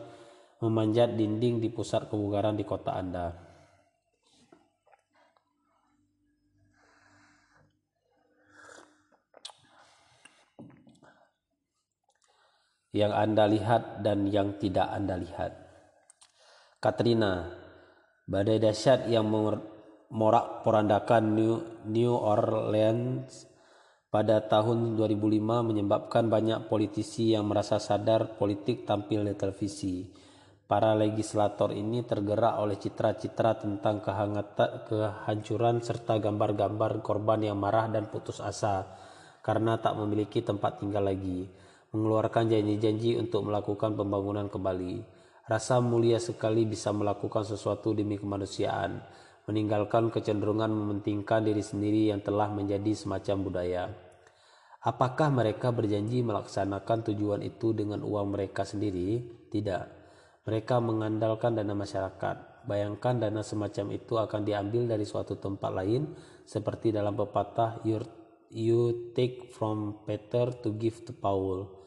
[0.59, 3.52] memanjat dinding di pusat kebugaran di kota Anda.
[12.93, 15.53] Yang Anda lihat dan yang tidak Anda lihat.
[16.77, 17.49] Katrina,
[18.29, 19.33] badai dahsyat yang
[20.13, 21.57] morak-porandakan New,
[21.89, 23.49] New Orleans
[24.13, 30.05] pada tahun 2005 menyebabkan banyak politisi yang merasa sadar politik tampil di televisi.
[30.69, 38.13] Para legislator ini tergerak oleh citra-citra tentang kehangatan, kehancuran serta gambar-gambar korban yang marah dan
[38.13, 38.85] putus asa
[39.41, 41.49] karena tak memiliki tempat tinggal lagi,
[41.93, 45.05] mengeluarkan janji-janji untuk melakukan pembangunan kembali.
[45.45, 49.05] Rasa mulia sekali bisa melakukan sesuatu demi kemanusiaan
[49.45, 53.85] meninggalkan kecenderungan mementingkan diri sendiri yang telah menjadi semacam budaya.
[54.83, 59.23] Apakah mereka berjanji melaksanakan tujuan itu dengan uang mereka sendiri?
[59.51, 59.85] Tidak.
[60.47, 62.67] Mereka mengandalkan dana masyarakat.
[62.67, 66.15] Bayangkan dana semacam itu akan diambil dari suatu tempat lain,
[66.47, 67.83] seperti dalam pepatah
[68.51, 71.82] "You take from Peter to give to Paul".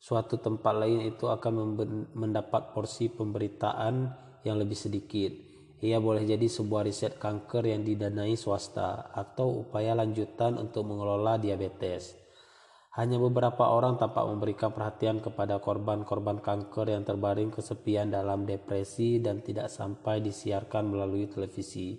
[0.00, 1.76] Suatu tempat lain itu akan
[2.16, 4.08] mendapat porsi pemberitaan
[4.48, 10.60] yang lebih sedikit ia boleh jadi sebuah riset kanker yang didanai swasta atau upaya lanjutan
[10.60, 12.20] untuk mengelola diabetes.
[13.00, 19.40] Hanya beberapa orang tampak memberikan perhatian kepada korban-korban kanker yang terbaring kesepian dalam depresi dan
[19.40, 21.96] tidak sampai disiarkan melalui televisi.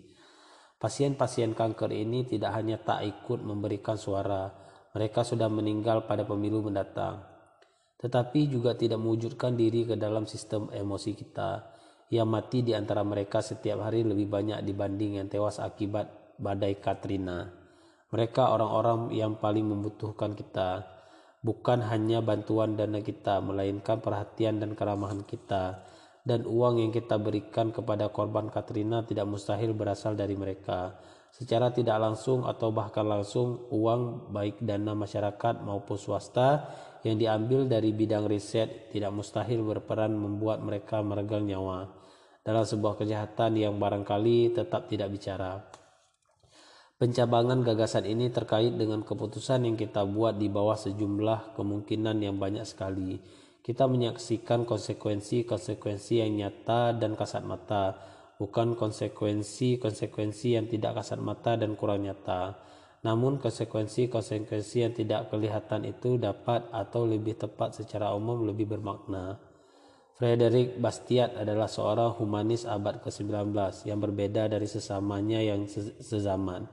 [0.78, 4.54] Pasien-pasien kanker ini tidak hanya tak ikut memberikan suara,
[4.94, 7.31] mereka sudah meninggal pada pemilu mendatang.
[8.02, 11.70] Tetapi juga tidak mewujudkan diri ke dalam sistem emosi kita
[12.12, 16.10] yang mati di antara mereka setiap hari lebih banyak dibanding yang tewas akibat
[16.42, 17.48] badai Katrina.
[18.12, 20.84] Mereka orang-orang yang paling membutuhkan kita,
[21.40, 25.88] bukan hanya bantuan dana kita, melainkan perhatian dan keramahan kita.
[26.22, 31.00] Dan uang yang kita berikan kepada korban Katrina tidak mustahil berasal dari mereka.
[31.32, 36.68] Secara tidak langsung atau bahkan langsung, uang baik dana masyarakat maupun swasta
[37.02, 41.90] yang diambil dari bidang riset tidak mustahil berperan membuat mereka meregang nyawa
[42.42, 45.62] dalam sebuah kejahatan yang barangkali tetap tidak bicara.
[47.02, 52.62] Pencabangan gagasan ini terkait dengan keputusan yang kita buat di bawah sejumlah kemungkinan yang banyak
[52.62, 53.18] sekali.
[53.66, 57.98] Kita menyaksikan konsekuensi-konsekuensi yang nyata dan kasat mata,
[58.38, 62.58] bukan konsekuensi-konsekuensi yang tidak kasat mata dan kurang nyata.
[63.02, 69.42] Namun konsekuensi-konsekuensi yang tidak kelihatan itu dapat atau lebih tepat secara umum lebih bermakna.
[70.22, 73.58] Frederick Bastiat adalah seorang humanis abad ke-19
[73.90, 75.66] yang berbeda dari sesamanya yang
[75.98, 76.70] sezaman.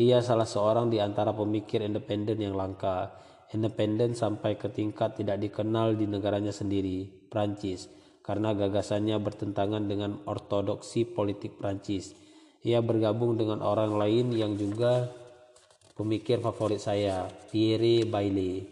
[0.00, 3.12] Ia salah seorang di antara pemikir independen yang langka,
[3.52, 7.92] independen sampai ke tingkat tidak dikenal di negaranya sendiri, Prancis,
[8.24, 12.16] karena gagasannya bertentangan dengan ortodoksi politik Prancis.
[12.64, 15.12] Ia bergabung dengan orang lain yang juga
[15.98, 18.62] pemikir favorit saya, Pierre Bailey.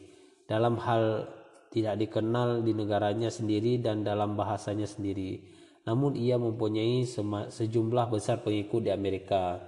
[0.46, 1.26] Dalam hal
[1.74, 5.42] tidak dikenal di negaranya sendiri dan dalam bahasanya sendiri.
[5.90, 7.02] Namun ia mempunyai
[7.50, 9.58] sejumlah besar pengikut di Amerika.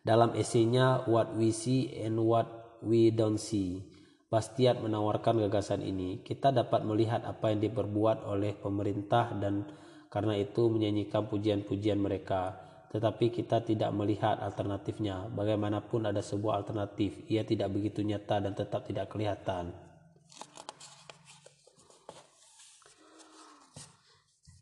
[0.00, 3.84] Dalam esainya What We See and What We Don't See,
[4.32, 6.24] Bastiat menawarkan gagasan ini.
[6.24, 9.68] Kita dapat melihat apa yang diperbuat oleh pemerintah dan
[10.08, 12.71] karena itu menyanyikan pujian-pujian mereka.
[12.92, 15.32] Tetapi kita tidak melihat alternatifnya.
[15.32, 19.72] Bagaimanapun ada sebuah alternatif, ia tidak begitu nyata dan tetap tidak kelihatan.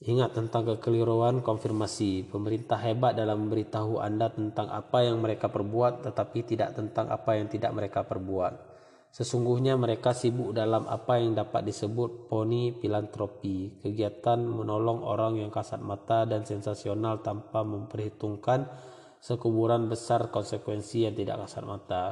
[0.01, 2.31] Ingat tentang kekeliruan konfirmasi.
[2.31, 7.53] Pemerintah hebat dalam memberitahu Anda tentang apa yang mereka perbuat, tetapi tidak tentang apa yang
[7.53, 8.70] tidak mereka perbuat.
[9.11, 15.83] Sesungguhnya mereka sibuk dalam apa yang dapat disebut poni filantropi, kegiatan menolong orang yang kasat
[15.83, 18.71] mata dan sensasional tanpa memperhitungkan
[19.19, 22.05] sekuburan besar konsekuensi yang tidak kasat mata.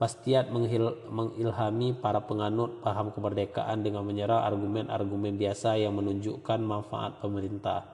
[0.00, 7.84] Bastiat mengilhami para penganut paham kemerdekaan dengan menyerang argumen-argumen biasa yang menunjukkan manfaat pemerintah.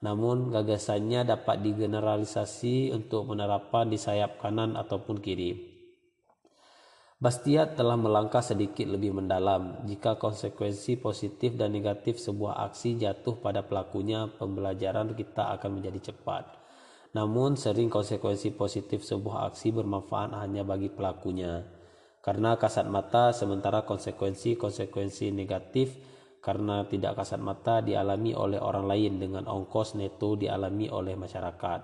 [0.00, 5.71] Namun gagasannya dapat digeneralisasi untuk penerapan di sayap kanan ataupun kiri.
[7.22, 9.78] Bastiat telah melangkah sedikit lebih mendalam.
[9.86, 16.50] Jika konsekuensi positif dan negatif sebuah aksi jatuh pada pelakunya, pembelajaran kita akan menjadi cepat.
[17.14, 21.62] Namun sering konsekuensi positif sebuah aksi bermanfaat hanya bagi pelakunya.
[22.26, 25.94] Karena kasat mata sementara konsekuensi-konsekuensi negatif
[26.42, 31.80] karena tidak kasat mata dialami oleh orang lain dengan ongkos neto dialami oleh masyarakat.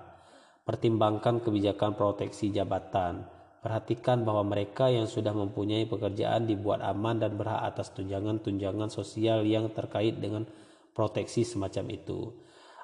[0.66, 3.37] Pertimbangkan kebijakan proteksi jabatan.
[3.68, 9.68] Perhatikan bahwa mereka yang sudah mempunyai pekerjaan dibuat aman dan berhak atas tunjangan-tunjangan sosial yang
[9.76, 10.48] terkait dengan
[10.96, 12.32] proteksi semacam itu.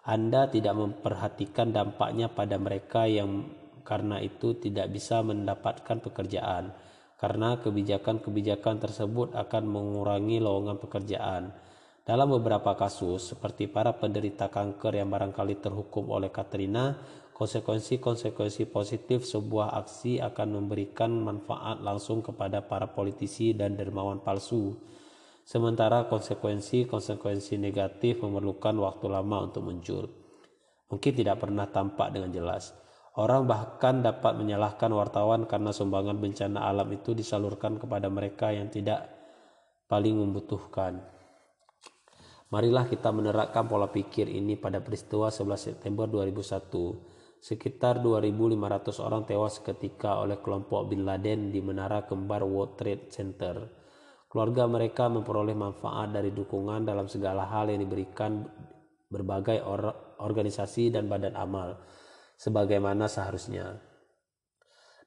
[0.04, 3.48] Anda tidak memperhatikan dampaknya pada mereka yang
[3.80, 6.76] karena itu tidak bisa mendapatkan pekerjaan,
[7.16, 11.48] karena kebijakan-kebijakan tersebut akan mengurangi lowongan pekerjaan.
[12.04, 16.92] Dalam beberapa kasus, seperti para penderita kanker yang barangkali terhukum oleh Katrina,
[17.34, 24.78] konsekuensi-konsekuensi positif sebuah aksi akan memberikan manfaat langsung kepada para politisi dan dermawan palsu.
[25.42, 30.06] Sementara konsekuensi-konsekuensi negatif memerlukan waktu lama untuk muncul.
[30.88, 32.70] Mungkin tidak pernah tampak dengan jelas.
[33.18, 39.10] Orang bahkan dapat menyalahkan wartawan karena sumbangan bencana alam itu disalurkan kepada mereka yang tidak
[39.90, 41.02] paling membutuhkan.
[42.54, 47.14] Marilah kita menerapkan pola pikir ini pada peristiwa 11 September 2001
[47.44, 53.68] Sekitar 2.500 orang tewas seketika oleh kelompok Bin Laden di menara kembar World Trade Center.
[54.32, 58.48] Keluarga mereka memperoleh manfaat dari dukungan dalam segala hal yang diberikan
[59.12, 59.92] berbagai or
[60.24, 61.84] organisasi dan badan amal,
[62.40, 63.76] sebagaimana seharusnya.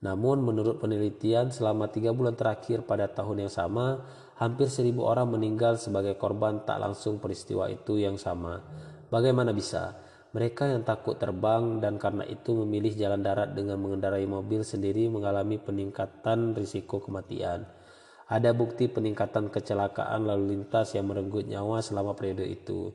[0.05, 4.05] Namun menurut penelitian selama tiga bulan terakhir pada tahun yang sama,
[4.37, 8.61] hampir seribu orang meninggal sebagai korban tak langsung peristiwa itu yang sama.
[9.09, 10.05] Bagaimana bisa?
[10.37, 15.57] Mereka yang takut terbang dan karena itu memilih jalan darat dengan mengendarai mobil sendiri mengalami
[15.57, 17.65] peningkatan risiko kematian.
[18.29, 22.93] Ada bukti peningkatan kecelakaan lalu lintas yang merenggut nyawa selama periode itu.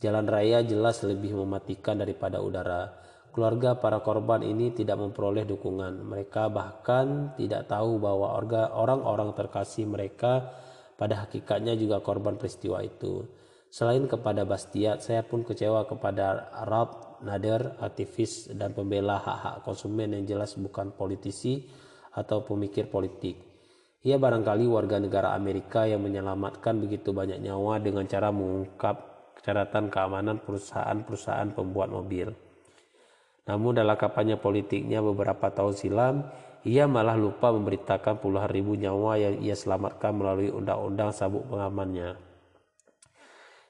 [0.00, 2.96] Jalan raya jelas lebih mematikan daripada udara.
[3.36, 5.92] Keluarga para korban ini tidak memperoleh dukungan.
[6.08, 8.32] Mereka bahkan tidak tahu bahwa
[8.72, 10.56] orang-orang terkasih mereka
[10.96, 13.28] pada hakikatnya juga korban peristiwa itu.
[13.68, 20.24] Selain kepada Bastiat, saya pun kecewa kepada Arab Nader, aktivis dan pembela hak-hak konsumen yang
[20.24, 21.68] jelas bukan politisi
[22.16, 23.36] atau pemikir politik.
[24.06, 28.96] Ia barangkali warga negara Amerika yang menyelamatkan begitu banyak nyawa dengan cara mengungkap
[29.42, 32.30] catatan keamanan perusahaan-perusahaan pembuat mobil.
[33.50, 36.14] Namun dalam kampanye politiknya beberapa tahun silam,
[36.62, 42.27] ia malah lupa memberitakan puluhan ribu nyawa yang ia selamatkan melalui undang-undang sabuk pengamannya.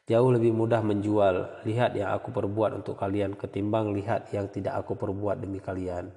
[0.08, 4.96] Jauh lebih mudah menjual, lihat yang aku perbuat untuk kalian ketimbang lihat yang tidak aku
[4.96, 6.08] perbuat demi kalian.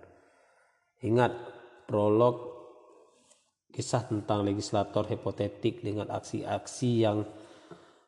[1.03, 1.35] Ingat
[1.91, 2.55] prolog
[3.75, 7.27] kisah tentang legislator hipotetik dengan aksi-aksi yang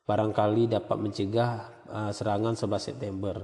[0.07, 1.51] barangkali dapat mencegah
[1.91, 3.35] uh, serangan 11 September.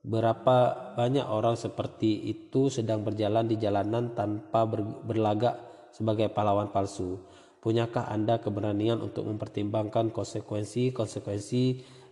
[0.00, 0.56] Berapa
[0.94, 4.62] banyak orang seperti itu sedang berjalan di jalanan tanpa
[5.02, 5.58] berlagak
[5.90, 7.18] sebagai pahlawan palsu.
[7.60, 11.64] Punyakah Anda keberanian untuk mempertimbangkan konsekuensi-konsekuensi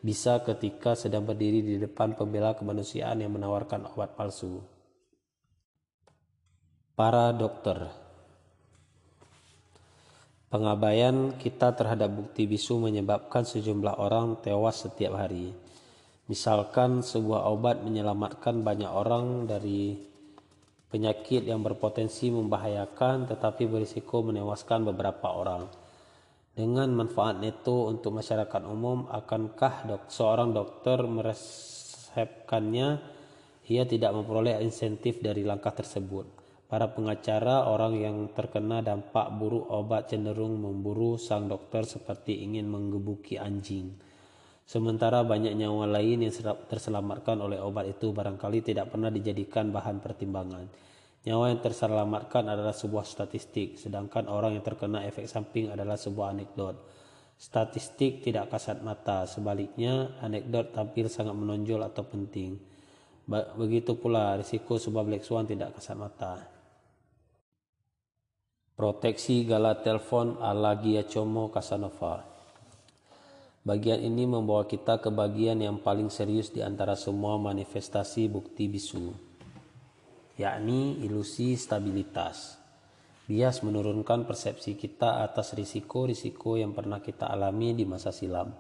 [0.04, 4.60] bisa ketika sedang berdiri di depan pembela kemanusiaan yang menawarkan obat palsu?
[6.92, 7.88] Para dokter
[10.48, 15.52] Pengabaian kita terhadap bukti bisu menyebabkan sejumlah orang tewas setiap hari.
[16.28, 19.96] Misalkan sebuah obat menyelamatkan banyak orang dari
[20.88, 25.68] penyakit yang berpotensi membahayakan tetapi berisiko menewaskan beberapa orang.
[26.58, 32.98] Dengan manfaat neto untuk masyarakat umum, akankah dok seorang dokter meresepkannya?
[33.68, 36.26] Ia tidak memperoleh insentif dari langkah tersebut.
[36.66, 43.38] Para pengacara, orang yang terkena dampak buruk obat cenderung memburu sang dokter seperti ingin menggebuki
[43.38, 44.07] anjing.
[44.68, 46.34] Sementara banyak nyawa lain yang
[46.68, 50.68] terselamatkan oleh obat itu barangkali tidak pernah dijadikan bahan pertimbangan.
[51.24, 56.76] Nyawa yang terselamatkan adalah sebuah statistik, sedangkan orang yang terkena efek samping adalah sebuah anekdot.
[57.40, 62.60] Statistik tidak kasat mata, sebaliknya anekdot tampil sangat menonjol atau penting.
[63.56, 66.44] Begitu pula risiko sebuah black swan tidak kasat mata.
[68.76, 72.27] Proteksi gala telepon ala Giacomo Casanova.
[73.68, 79.12] Bagian ini membawa kita ke bagian yang paling serius di antara semua manifestasi bukti bisu,
[80.40, 82.56] yakni ilusi stabilitas.
[83.28, 88.56] Bias menurunkan persepsi kita atas risiko-risiko yang pernah kita alami di masa silam,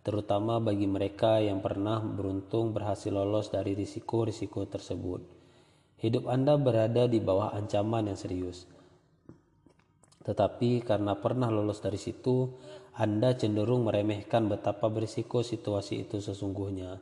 [0.00, 5.20] terutama bagi mereka yang pernah beruntung berhasil lolos dari risiko-risiko tersebut.
[6.00, 8.64] Hidup Anda berada di bawah ancaman yang serius.
[10.24, 12.56] Tetapi karena pernah lolos dari situ,
[12.96, 16.96] anda cenderung meremehkan betapa berisiko situasi itu sesungguhnya.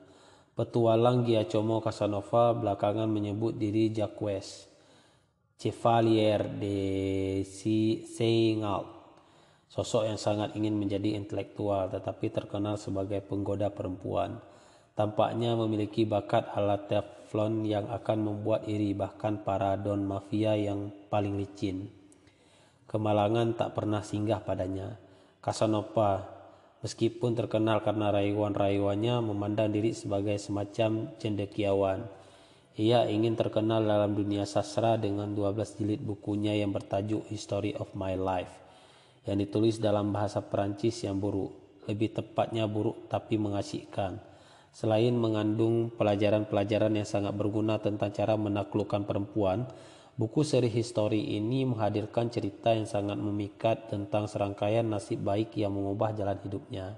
[0.59, 4.67] Petualang Giacomo Casanova belakangan menyebut diri Jacques
[5.55, 8.91] Chevalier de Seingal,
[9.71, 14.43] sosok yang sangat ingin menjadi intelektual tetapi terkenal sebagai penggoda perempuan.
[14.99, 21.39] Tampaknya memiliki bakat alat teflon yang akan membuat iri bahkan para don mafia yang paling
[21.39, 21.87] licin.
[22.91, 25.04] kemalangan tak pernah singgah padanya.
[25.45, 26.25] Casanova,
[26.81, 32.09] meskipun terkenal karena rayuan-rayuannya memandang diri sebagai semacam cendekiawan.
[32.81, 38.17] Ia ingin terkenal dalam dunia sastra dengan 12 jilid bukunya yang bertajuk History of My
[38.17, 38.65] Life
[39.25, 44.21] yang ditulis dalam bahasa Perancis yang buruk, lebih tepatnya buruk tapi mengasihkan.
[44.75, 49.71] Selain mengandung pelajaran-pelajaran yang sangat berguna tentang cara menaklukkan perempuan,
[50.15, 56.15] Buku seri histori ini menghadirkan cerita yang sangat memikat tentang serangkaian nasib baik yang mengubah
[56.15, 56.95] jalan hidupnya.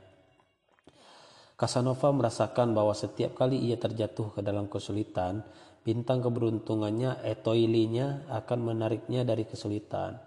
[1.56, 5.40] Casanova merasakan bahwa setiap kali ia terjatuh ke dalam kesulitan,
[5.80, 10.20] bintang keberuntungannya etoilinya akan menariknya dari kesulitan.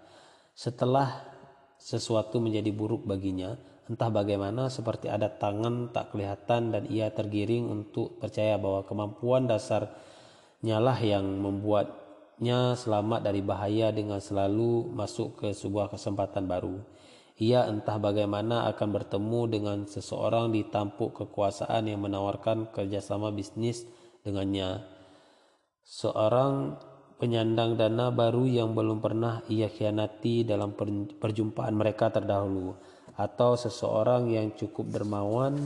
[0.50, 1.22] Setelah
[1.78, 3.54] sesuatu menjadi buruk baginya,
[3.86, 10.82] entah bagaimana seperti ada tangan tak kelihatan dan ia tergiring untuk percaya bahwa kemampuan dasarnya
[10.82, 11.99] lah yang membuat
[12.40, 16.80] nya selamat dari bahaya dengan selalu masuk ke sebuah kesempatan baru.
[17.36, 23.84] Ia entah bagaimana akan bertemu dengan seseorang di tampuk kekuasaan yang menawarkan kerjasama bisnis
[24.24, 24.84] dengannya.
[25.84, 26.80] Seorang
[27.20, 30.72] penyandang dana baru yang belum pernah ia khianati dalam
[31.20, 32.72] perjumpaan mereka terdahulu.
[33.20, 35.60] Atau seseorang yang cukup dermawan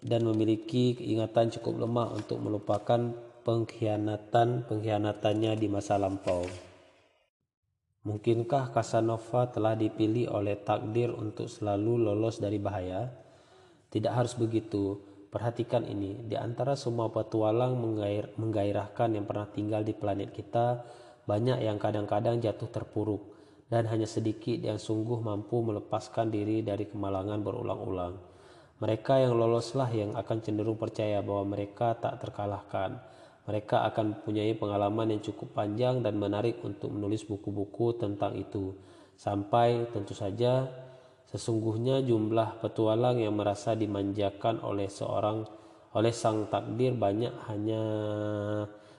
[0.00, 3.12] dan memiliki ingatan cukup lemah untuk melupakan
[3.46, 6.42] pengkhianatan-pengkhianatannya di masa lampau.
[8.02, 13.06] Mungkinkah Casanova telah dipilih oleh takdir untuk selalu lolos dari bahaya?
[13.86, 14.98] Tidak harus begitu.
[15.30, 20.82] Perhatikan ini, di antara semua petualang menggair, menggairahkan yang pernah tinggal di planet kita,
[21.22, 23.30] banyak yang kadang-kadang jatuh terpuruk,
[23.70, 28.18] dan hanya sedikit yang sungguh mampu melepaskan diri dari kemalangan berulang-ulang.
[28.82, 32.98] Mereka yang loloslah yang akan cenderung percaya bahwa mereka tak terkalahkan,
[33.46, 38.74] mereka akan mempunyai pengalaman yang cukup panjang dan menarik untuk menulis buku-buku tentang itu.
[39.14, 40.66] Sampai tentu saja
[41.30, 45.46] sesungguhnya jumlah petualang yang merasa dimanjakan oleh seorang
[45.96, 47.82] oleh sang takdir banyak hanya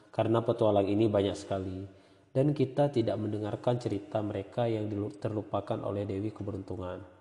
[0.10, 1.86] karena petualang ini banyak sekali
[2.34, 7.17] dan kita tidak mendengarkan cerita mereka yang terlupakan oleh Dewi Keberuntungan.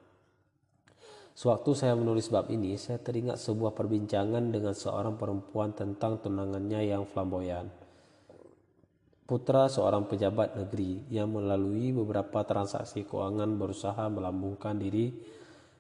[1.37, 7.05] Sewaktu saya menulis bab ini, saya teringat sebuah perbincangan dengan seorang perempuan tentang tunangannya yang
[7.05, 7.69] flamboyan.
[9.29, 15.13] Putra seorang pejabat negeri yang melalui beberapa transaksi keuangan berusaha melambungkan diri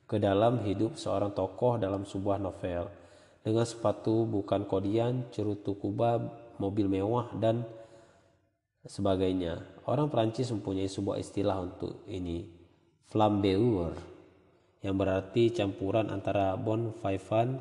[0.04, 2.92] ke dalam hidup seorang tokoh dalam sebuah novel
[3.40, 6.20] dengan sepatu bukan kodian, cerutu kuba,
[6.60, 7.64] mobil mewah dan
[8.84, 9.64] sebagainya.
[9.88, 12.44] Orang Prancis mempunyai sebuah istilah untuk ini,
[13.08, 14.15] flambeur
[14.86, 17.58] yang berarti campuran antara bon vivant,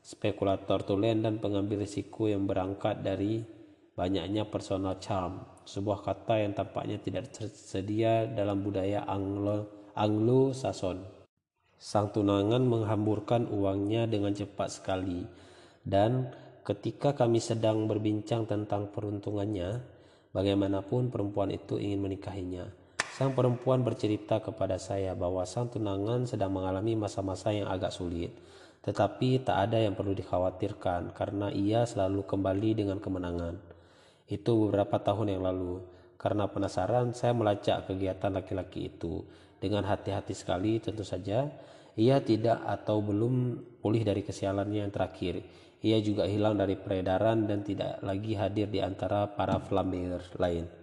[0.00, 3.44] spekulator tulen dan pengambil risiko yang berangkat dari
[3.92, 11.04] banyaknya personal charm, sebuah kata yang tampaknya tidak tersedia dalam budaya Anglo Anglo-Sason.
[11.76, 15.28] Sang tunangan menghamburkan uangnya dengan cepat sekali
[15.84, 16.32] dan
[16.64, 19.82] ketika kami sedang berbincang tentang peruntungannya,
[20.32, 22.81] bagaimanapun perempuan itu ingin menikahinya.
[23.22, 28.34] Sang perempuan bercerita kepada saya bahwa sang tunangan sedang mengalami masa-masa yang agak sulit,
[28.82, 33.62] tetapi tak ada yang perlu dikhawatirkan karena ia selalu kembali dengan kemenangan.
[34.26, 35.86] Itu beberapa tahun yang lalu.
[36.18, 39.22] Karena penasaran, saya melacak kegiatan laki-laki itu.
[39.62, 41.46] Dengan hati-hati sekali tentu saja,
[41.94, 45.46] ia tidak atau belum pulih dari kesialannya yang terakhir.
[45.86, 50.81] Ia juga hilang dari peredaran dan tidak lagi hadir di antara para flamir lain.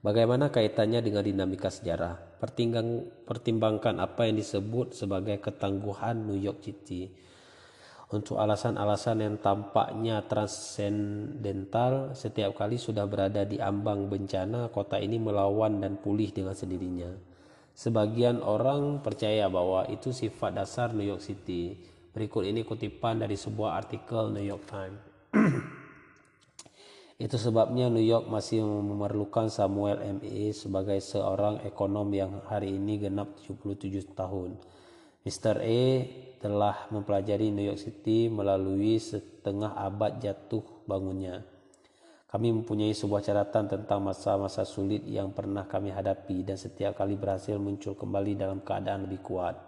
[0.00, 2.40] Bagaimana kaitannya dengan dinamika sejarah?
[2.40, 7.12] Pertimbang, pertimbangkan apa yang disebut sebagai ketangguhan New York City.
[8.08, 15.84] Untuk alasan-alasan yang tampaknya transendental, setiap kali sudah berada di ambang bencana, kota ini melawan
[15.84, 17.12] dan pulih dengan sendirinya.
[17.76, 21.76] Sebagian orang percaya bahwa itu sifat dasar New York City.
[22.16, 25.00] Berikut ini kutipan dari sebuah artikel New York Times.
[27.20, 30.56] Itu sebabnya New York masih memerlukan Samuel M.E.
[30.56, 34.56] sebagai seorang ekonom yang hari ini genap 77 tahun.
[35.28, 35.60] Mr.
[35.60, 35.84] E
[36.40, 41.44] telah mempelajari New York City melalui setengah abad jatuh bangunnya.
[42.24, 47.60] Kami mempunyai sebuah catatan tentang masa-masa sulit yang pernah kami hadapi dan setiap kali berhasil
[47.60, 49.60] muncul kembali dalam keadaan lebih kuat.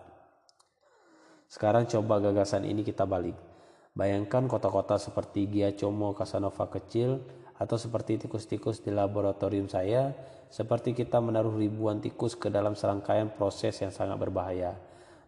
[1.52, 3.36] Sekarang coba gagasan ini kita balik.
[3.92, 10.10] Bayangkan kota-kota seperti Giacomo Casanova kecil atau seperti tikus-tikus di laboratorium saya,
[10.50, 14.74] seperti kita menaruh ribuan tikus ke dalam serangkaian proses yang sangat berbahaya.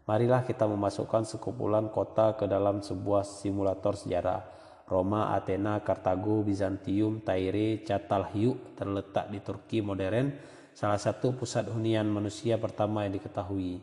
[0.05, 4.43] Marilah kita memasukkan sekumpulan kota ke dalam sebuah simulator sejarah.
[4.85, 10.35] Roma, Athena, Kartago, Bizantium, Tyre, Catalhyu terletak di Turki modern
[10.75, 13.81] salah satu pusat hunian manusia pertama yang diketahui.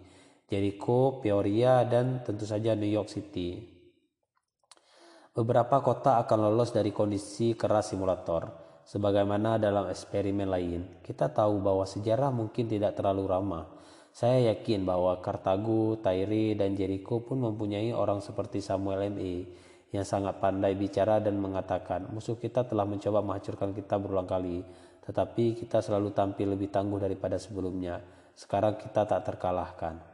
[0.51, 3.70] Jericho, Peoria, dan tentu saja New York City.
[5.31, 8.51] Beberapa kota akan lolos dari kondisi keras simulator,
[8.83, 10.99] sebagaimana dalam eksperimen lain.
[10.99, 13.63] Kita tahu bahwa sejarah mungkin tidak terlalu ramah.
[14.11, 19.47] Saya yakin bahwa Kartago, Tyre, dan Jericho pun mempunyai orang seperti Samuel M.E.
[19.95, 24.67] yang sangat pandai bicara dan mengatakan, musuh kita telah mencoba menghancurkan kita berulang kali,
[25.07, 28.03] tetapi kita selalu tampil lebih tangguh daripada sebelumnya.
[28.35, 30.10] Sekarang kita tak terkalahkan.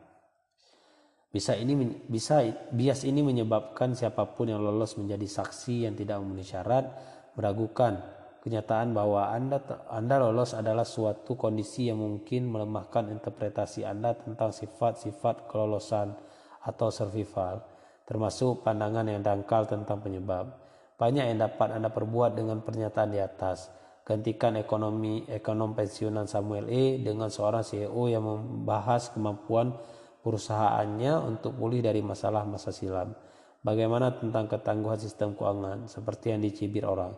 [1.38, 1.78] Bisa ini
[2.10, 2.42] bisa
[2.74, 6.90] bias ini menyebabkan siapa pun yang lolos menjadi saksi yang tidak memenuhi syarat
[7.38, 8.02] meragukan
[8.42, 15.46] kenyataan bahwa Anda Anda lolos adalah suatu kondisi yang mungkin melemahkan interpretasi Anda tentang sifat-sifat
[15.46, 16.18] kelolosan
[16.66, 17.62] atau survival,
[18.10, 20.58] termasuk pandangan yang dangkal tentang penyebab.
[20.98, 23.70] Banyak yang dapat Anda perbuat dengan pernyataan di atas.
[24.02, 29.78] Gantikan ekonomi ekonom pensiunan Samuel E dengan seorang CEO yang membahas kemampuan
[30.22, 33.14] perusahaannya untuk pulih dari masalah masa silam.
[33.62, 37.18] Bagaimana tentang ketangguhan sistem keuangan seperti yang dicibir orang?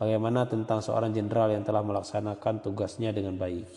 [0.00, 3.68] Bagaimana tentang seorang jenderal yang telah melaksanakan tugasnya dengan baik?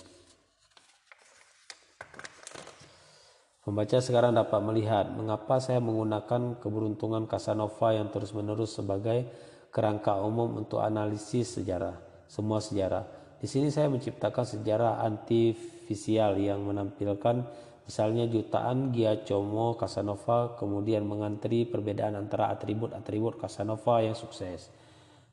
[3.63, 9.27] Pembaca sekarang dapat melihat mengapa saya menggunakan keberuntungan Casanova yang terus-menerus sebagai
[9.71, 11.95] kerangka umum untuk analisis sejarah,
[12.27, 13.07] semua sejarah.
[13.39, 17.43] Di sini saya menciptakan sejarah antifisial yang menampilkan
[17.83, 24.71] Misalnya jutaan Giacomo Casanova kemudian mengantri perbedaan antara atribut-atribut Casanova yang sukses.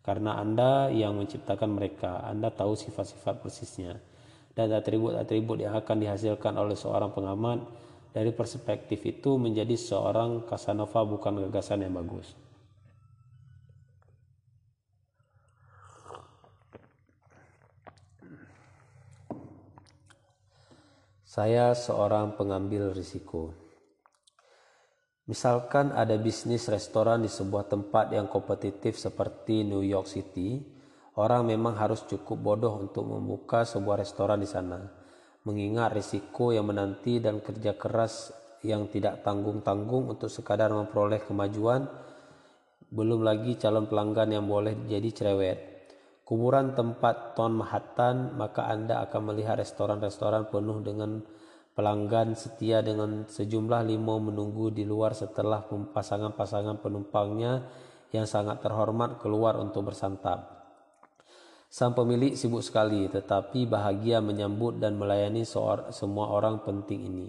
[0.03, 4.03] Karena Anda yang menciptakan mereka, Anda tahu sifat-sifat persisnya.
[4.51, 7.63] Dan atribut-atribut yang akan dihasilkan oleh seorang pengamat
[8.11, 12.35] dari perspektif itu menjadi seorang Casanova bukan gagasan yang bagus.
[21.31, 23.55] Saya seorang pengambil risiko.
[25.31, 30.59] Misalkan ada bisnis restoran di sebuah tempat yang kompetitif seperti New York City,
[31.15, 34.83] orang memang harus cukup bodoh untuk membuka sebuah restoran di sana.
[35.47, 38.35] Mengingat risiko yang menanti dan kerja keras
[38.67, 41.87] yang tidak tanggung-tanggung untuk sekadar memperoleh kemajuan,
[42.91, 45.71] belum lagi calon pelanggan yang boleh jadi cerewet
[46.31, 51.27] kuburan tempat Tuan Manhattan, maka Anda akan melihat restoran-restoran penuh dengan
[51.75, 57.67] pelanggan setia dengan sejumlah limo menunggu di luar setelah pasangan-pasangan penumpangnya
[58.15, 60.71] yang sangat terhormat keluar untuk bersantap.
[61.67, 67.29] Sang pemilik sibuk sekali tetapi bahagia menyambut dan melayani semua orang penting ini.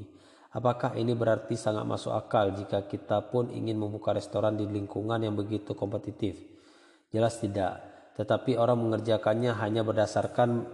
[0.54, 5.34] Apakah ini berarti sangat masuk akal jika kita pun ingin membuka restoran di lingkungan yang
[5.34, 6.38] begitu kompetitif?
[7.10, 10.68] Jelas tidak tetapi orang mengerjakannya hanya berdasarkan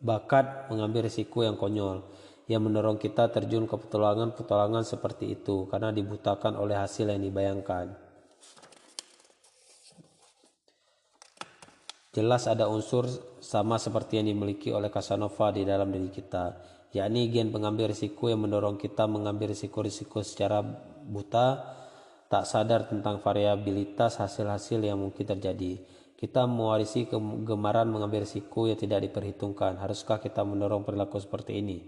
[0.00, 2.06] bakat mengambil risiko yang konyol
[2.50, 7.94] yang mendorong kita terjun ke petualangan-petualangan seperti itu karena dibutakan oleh hasil yang dibayangkan.
[12.10, 13.06] Jelas ada unsur
[13.38, 16.58] sama seperti yang dimiliki oleh Casanova di dalam diri kita,
[16.90, 20.58] yakni gen pengambil risiko yang mendorong kita mengambil risiko-risiko secara
[21.06, 21.78] buta,
[22.26, 25.78] tak sadar tentang variabilitas hasil-hasil yang mungkin terjadi.
[26.20, 29.80] Kita mewarisi kegemaran mengambil risiko yang tidak diperhitungkan.
[29.80, 31.80] Haruskah kita mendorong perilaku seperti ini?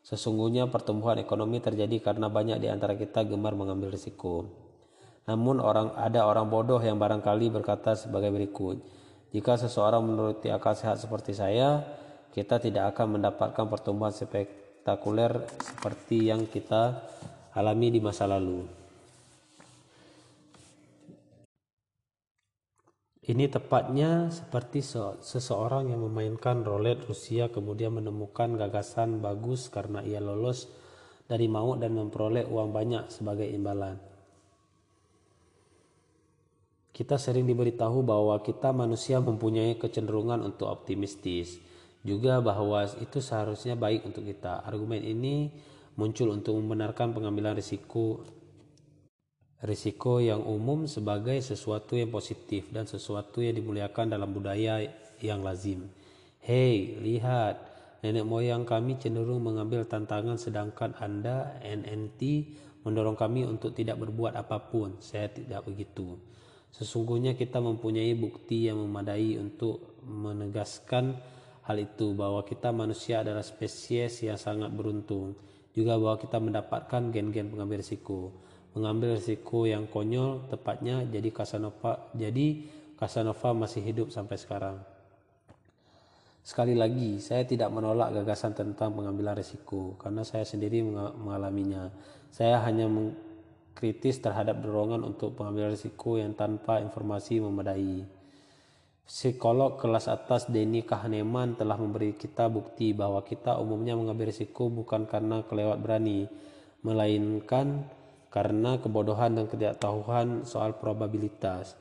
[0.00, 4.48] Sesungguhnya pertumbuhan ekonomi terjadi karena banyak di antara kita gemar mengambil risiko.
[5.28, 8.80] Namun orang ada orang bodoh yang barangkali berkata sebagai berikut.
[9.36, 11.84] Jika seseorang menuruti akal sehat seperti saya,
[12.32, 17.04] kita tidak akan mendapatkan pertumbuhan spektakuler seperti yang kita
[17.52, 18.75] alami di masa lalu.
[23.26, 24.86] Ini tepatnya seperti
[25.18, 30.70] seseorang yang memainkan roulette Rusia kemudian menemukan gagasan bagus karena ia lolos
[31.26, 33.98] dari maut dan memperoleh uang banyak sebagai imbalan.
[36.94, 41.58] Kita sering diberitahu bahwa kita manusia mempunyai kecenderungan untuk optimistis,
[42.06, 44.62] juga bahwa itu seharusnya baik untuk kita.
[44.62, 45.50] Argumen ini
[45.98, 48.22] muncul untuk membenarkan pengambilan risiko
[49.64, 54.84] risiko yang umum sebagai sesuatu yang positif dan sesuatu yang dimuliakan dalam budaya
[55.24, 55.88] yang lazim.
[56.44, 57.56] Hei, lihat,
[58.04, 62.20] nenek moyang kami cenderung mengambil tantangan sedangkan Anda, NNT,
[62.84, 65.00] mendorong kami untuk tidak berbuat apa pun.
[65.00, 66.20] Saya tidak begitu.
[66.76, 71.16] Sesungguhnya kita mempunyai bukti yang memadai untuk menegaskan
[71.64, 75.32] hal itu bahwa kita manusia adalah spesies yang sangat beruntung.
[75.72, 78.36] Juga bahwa kita mendapatkan gen-gen pengambil risiko
[78.76, 82.62] mengambil risiko yang konyol tepatnya jadi Casanova jadi
[82.96, 84.76] Casanova masih hidup sampai sekarang.
[86.46, 90.78] Sekali lagi, saya tidak menolak gagasan tentang pengambilan risiko karena saya sendiri
[91.18, 91.90] mengalaminya.
[92.30, 92.86] Saya hanya
[93.74, 98.06] kritis terhadap dorongan untuk pengambilan risiko yang tanpa informasi memadai.
[99.06, 105.04] Psikolog kelas atas Denny Kahneman telah memberi kita bukti bahwa kita umumnya mengambil risiko bukan
[105.10, 106.30] karena kelewat berani,
[106.86, 107.90] melainkan
[108.28, 111.76] karena kebodohan dan ketidaktahuan soal probabilitas.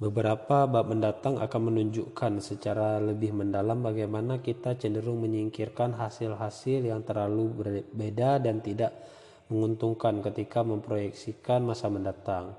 [0.00, 7.52] Beberapa bab mendatang akan menunjukkan secara lebih mendalam bagaimana kita cenderung menyingkirkan hasil-hasil yang terlalu
[7.52, 8.96] berbeda dan tidak
[9.52, 12.56] menguntungkan ketika memproyeksikan masa mendatang.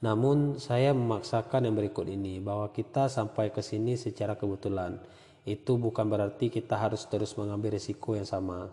[0.00, 4.96] Namun, saya memaksakan yang berikut ini bahwa kita sampai ke sini secara kebetulan.
[5.42, 8.70] Itu bukan berarti kita harus terus mengambil risiko yang sama.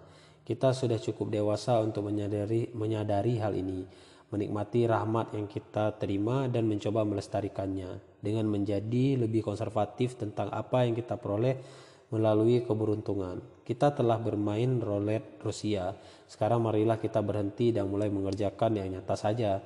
[0.48, 3.84] Kita sudah cukup dewasa untuk menyadari, menyadari hal ini
[4.28, 11.00] menikmati rahmat yang kita terima dan mencoba melestarikannya dengan menjadi lebih konservatif tentang apa yang
[11.00, 11.56] kita peroleh
[12.12, 13.40] melalui keberuntungan.
[13.64, 15.96] Kita telah bermain roulette Rusia.
[16.28, 19.60] Sekarang marilah kita berhenti dan mulai mengerjakan yang nyata saja.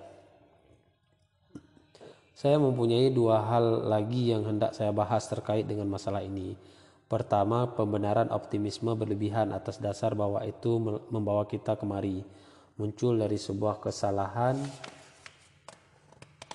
[2.34, 6.58] Saya mempunyai dua hal lagi yang hendak saya bahas terkait dengan masalah ini.
[7.12, 10.80] Pertama, pembenaran optimisme berlebihan atas dasar bahwa itu
[11.12, 12.24] membawa kita kemari
[12.80, 14.56] muncul dari sebuah kesalahan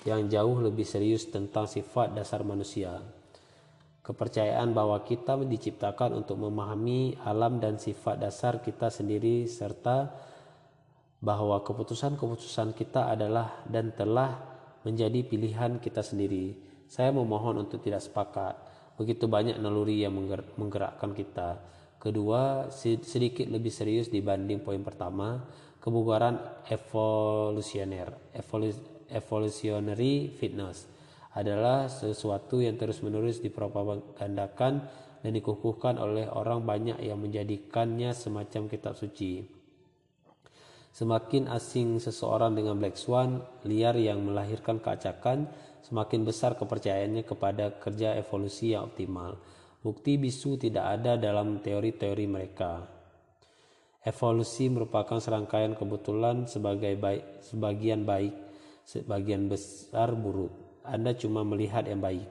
[0.01, 2.97] yang jauh lebih serius tentang sifat dasar manusia.
[4.01, 10.09] Kepercayaan bahwa kita diciptakan untuk memahami alam dan sifat dasar kita sendiri serta
[11.21, 14.41] bahwa keputusan-keputusan kita adalah dan telah
[14.81, 16.57] menjadi pilihan kita sendiri.
[16.89, 18.76] Saya memohon untuk tidak sepakat.
[18.97, 20.17] Begitu banyak naluri yang
[20.57, 21.61] menggerakkan kita.
[22.01, 25.45] Kedua, sedikit lebih serius dibanding poin pertama,
[25.77, 28.33] kebugaran evolusioner
[29.07, 30.89] evolutionary fitness
[31.37, 34.73] adalah sesuatu yang terus-menerus dipropagandakan
[35.21, 39.45] dan dikukuhkan oleh orang banyak yang menjadikannya semacam kitab suci.
[40.93, 45.45] Semakin asing seseorang dengan Black Swan liar yang melahirkan keacakan,
[45.85, 49.37] semakin besar kepercayaannya kepada kerja evolusi yang optimal.
[49.81, 52.97] Bukti bisu tidak ada dalam teori-teori mereka.
[54.07, 58.31] Evolusi merupakan serangkaian kebetulan sebagai baik, sebagian baik,
[58.87, 60.81] sebagian besar buruk.
[60.87, 62.23] Anda cuma melihat yang baik.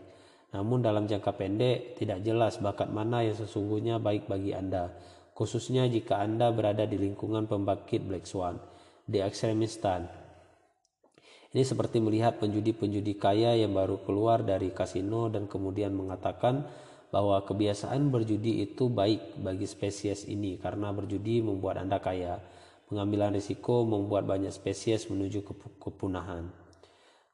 [0.56, 4.88] Namun dalam jangka pendek tidak jelas bakat mana yang sesungguhnya baik bagi Anda,
[5.36, 8.56] khususnya jika Anda berada di lingkungan pembangkit Black Swan
[9.04, 10.25] di Ekstremistan.
[11.54, 16.66] Ini seperti melihat penjudi-penjudi kaya yang baru keluar dari kasino dan kemudian mengatakan
[17.14, 22.42] bahwa kebiasaan berjudi itu baik bagi spesies ini karena berjudi membuat Anda kaya.
[22.86, 25.42] Pengambilan risiko membuat banyak spesies menuju
[25.78, 26.50] kepunahan.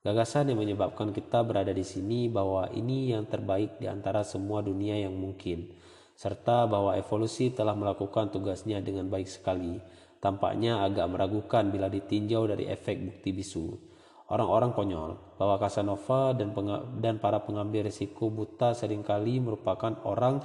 [0.03, 4.97] Gagasan yang menyebabkan kita berada di sini bahwa ini yang terbaik di antara semua dunia
[4.99, 5.77] yang mungkin,
[6.17, 9.77] serta bahwa evolusi telah melakukan tugasnya dengan baik sekali.
[10.25, 13.92] Tampaknya agak meragukan bila ditinjau dari efek bukti bisu
[14.33, 16.57] orang-orang konyol bahwa Casanova dan,
[16.97, 20.41] dan para pengambil risiko buta sering kali merupakan orang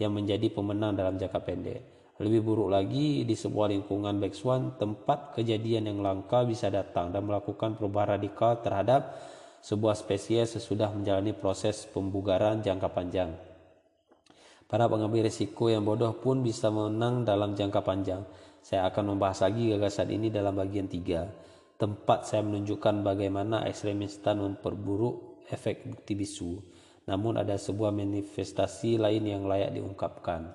[0.00, 1.80] yang menjadi pemenang dalam jangka pendek.
[2.16, 7.28] Lebih buruk lagi, di sebuah lingkungan Black Swan, tempat kejadian yang langka bisa datang dan
[7.28, 9.20] melakukan perubahan radikal terhadap
[9.60, 13.36] sebuah spesies sesudah menjalani proses pembugaran jangka panjang.
[14.64, 18.24] Para pengambil risiko yang bodoh pun bisa menang dalam jangka panjang.
[18.64, 21.45] Saya akan membahas lagi gagasan ini dalam bagian 3
[21.76, 26.60] tempat saya menunjukkan bagaimana ekstremistan memperburuk efek bukti bisu.
[27.06, 30.50] Namun ada sebuah manifestasi lain yang layak diungkapkan.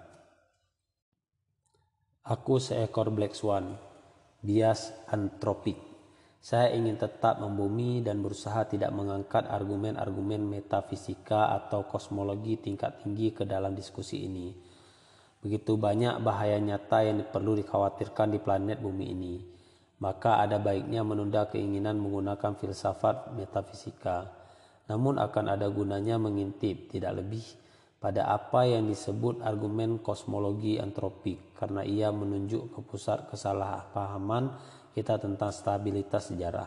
[2.27, 3.79] Aku seekor black swan,
[4.43, 5.79] bias antropik.
[6.41, 13.45] Saya ingin tetap membumi dan berusaha tidak mengangkat argumen-argumen metafisika atau kosmologi tingkat tinggi ke
[13.45, 14.49] dalam diskusi ini.
[15.41, 19.60] Begitu banyak bahaya nyata yang perlu dikhawatirkan di planet bumi ini
[20.01, 24.33] maka ada baiknya menunda keinginan menggunakan filsafat metafisika.
[24.89, 27.45] Namun akan ada gunanya mengintip tidak lebih
[28.01, 34.49] pada apa yang disebut argumen kosmologi antropik karena ia menunjuk ke pusat kesalahpahaman
[34.97, 36.65] kita tentang stabilitas sejarah.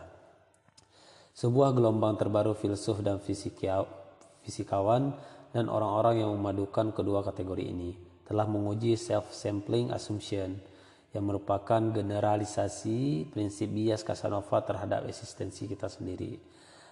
[1.35, 5.11] Sebuah gelombang terbaru filsuf dan fisikawan
[5.51, 7.91] dan orang-orang yang memadukan kedua kategori ini
[8.23, 10.55] telah menguji self-sampling assumption
[11.15, 16.35] yang merupakan generalisasi prinsip bias Casanova terhadap eksistensi kita sendiri.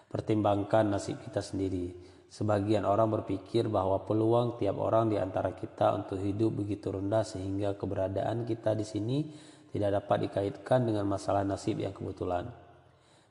[0.08, 1.92] Pertimbangkan nasib kita sendiri.
[2.32, 7.76] Sebagian orang berpikir bahwa peluang tiap orang di antara kita untuk hidup begitu rendah sehingga
[7.76, 9.18] keberadaan kita di sini
[9.76, 12.48] tidak dapat dikaitkan dengan masalah nasib yang kebetulan.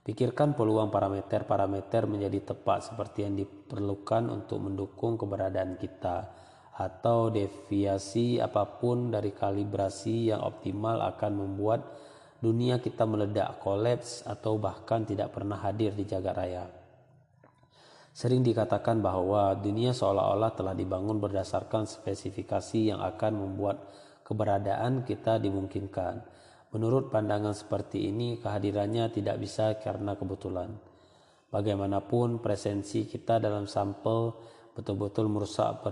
[0.03, 6.42] Pikirkan peluang parameter-parameter menjadi tepat seperti yang diperlukan untuk mendukung keberadaan kita
[6.73, 11.85] atau deviasi apa pun dari kalibrasi yang optimal akan membuat
[12.43, 16.65] dunia kita meledak, kolaps atau bahkan tidak pernah hadir di jagat raya.
[18.13, 23.89] Sering dikatakan bahwa dunia seolah-olah telah dibangun berdasarkan spesifikasi yang akan membuat
[24.27, 26.21] keberadaan kita dimungkinkan.
[26.73, 30.73] Menurut pandangan seperti ini, kehadirannya tidak bisa karena kebetulan.
[31.53, 34.33] Bagaimanapun, presensi kita dalam sampel
[34.73, 35.85] betul-betul merusak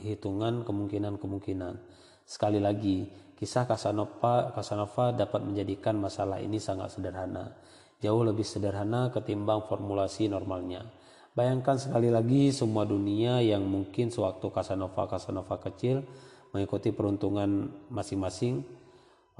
[0.00, 1.76] perhitungan kemungkinan-kemungkinan.
[2.24, 3.04] Sekali lagi,
[3.36, 7.52] kisah Casanova, Casanova dapat menjadikan masalah ini sangat sederhana,
[8.00, 10.88] jauh lebih sederhana ketimbang formulasi normalnya.
[11.36, 16.02] Bayangkan sekali lagi semua dunia yang mungkin sewaktu Casanova Casanova kecil
[16.50, 18.80] mengikuti peruntungan masing-masing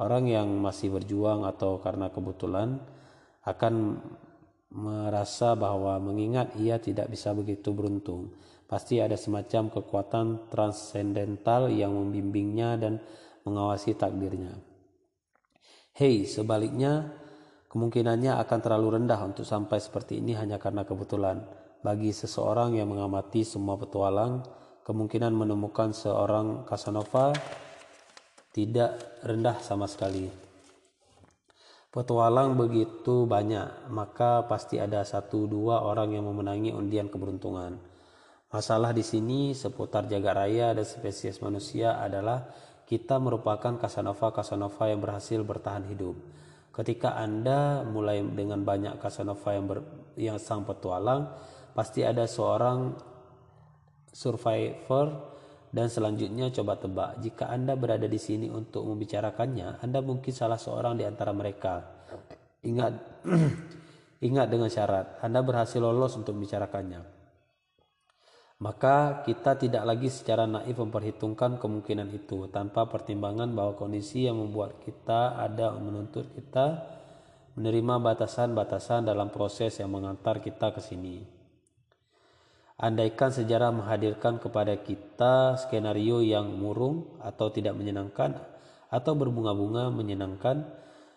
[0.00, 2.80] Orang yang masih berjuang atau karena kebetulan
[3.44, 4.00] akan
[4.72, 8.32] merasa bahwa mengingat ia tidak bisa begitu beruntung.
[8.70, 13.02] Pasti ada semacam kekuatan transendental yang membimbingnya dan
[13.42, 14.54] mengawasi takdirnya.
[15.90, 17.10] Hei, sebaliknya,
[17.66, 21.42] kemungkinannya akan terlalu rendah untuk sampai seperti ini hanya karena kebetulan.
[21.82, 24.46] Bagi seseorang yang mengamati semua petualang,
[24.86, 27.34] kemungkinan menemukan seorang Casanova
[28.54, 30.30] tidak rendah sama sekali.
[31.90, 37.89] Petualang begitu banyak, maka pasti ada satu dua orang yang memenangi undian keberuntungan.
[38.50, 42.50] Masalah di sini seputar jaga raya dan spesies manusia adalah
[42.82, 46.18] kita merupakan Casanova-Casanova yang berhasil bertahan hidup.
[46.74, 49.78] Ketika Anda mulai dengan banyak Casanova yang, ber,
[50.18, 51.30] yang sang petualang,
[51.78, 52.98] pasti ada seorang
[54.10, 55.30] survivor
[55.70, 60.98] dan selanjutnya coba tebak, jika Anda berada di sini untuk membicarakannya, Anda mungkin salah seorang
[60.98, 61.86] di antara mereka.
[62.66, 63.22] Ingat
[64.26, 67.19] ingat dengan syarat, Anda berhasil lolos untuk membicarakannya.
[68.60, 74.84] Maka kita tidak lagi secara naif memperhitungkan kemungkinan itu tanpa pertimbangan bahwa kondisi yang membuat
[74.84, 76.84] kita ada menuntut kita
[77.56, 81.24] menerima batasan-batasan dalam proses yang mengantar kita ke sini.
[82.76, 88.44] Andaikan sejarah menghadirkan kepada kita skenario yang murung atau tidak menyenangkan
[88.92, 90.68] atau berbunga-bunga menyenangkan,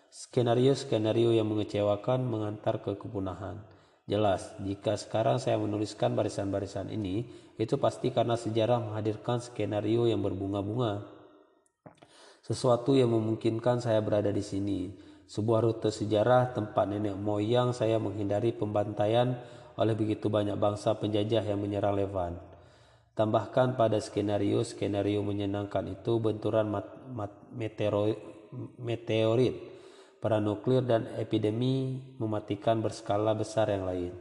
[0.08, 3.73] skenario-skenario yang mengecewakan mengantar ke kepunahan.
[4.04, 7.24] Jelas, jika sekarang saya menuliskan barisan-barisan ini,
[7.56, 11.08] itu pasti karena sejarah menghadirkan skenario yang berbunga-bunga.
[12.44, 14.92] Sesuatu yang memungkinkan saya berada di sini,
[15.24, 19.40] sebuah rute sejarah tempat nenek moyang saya menghindari pembantaian
[19.80, 22.36] oleh begitu banyak bangsa penjajah yang menyerang Levan.
[23.16, 26.92] Tambahkan pada skenario-skenario menyenangkan itu benturan mat,
[27.56, 28.20] meteorit,
[30.24, 34.16] perang nuklir dan epidemi mematikan berskala besar yang lain.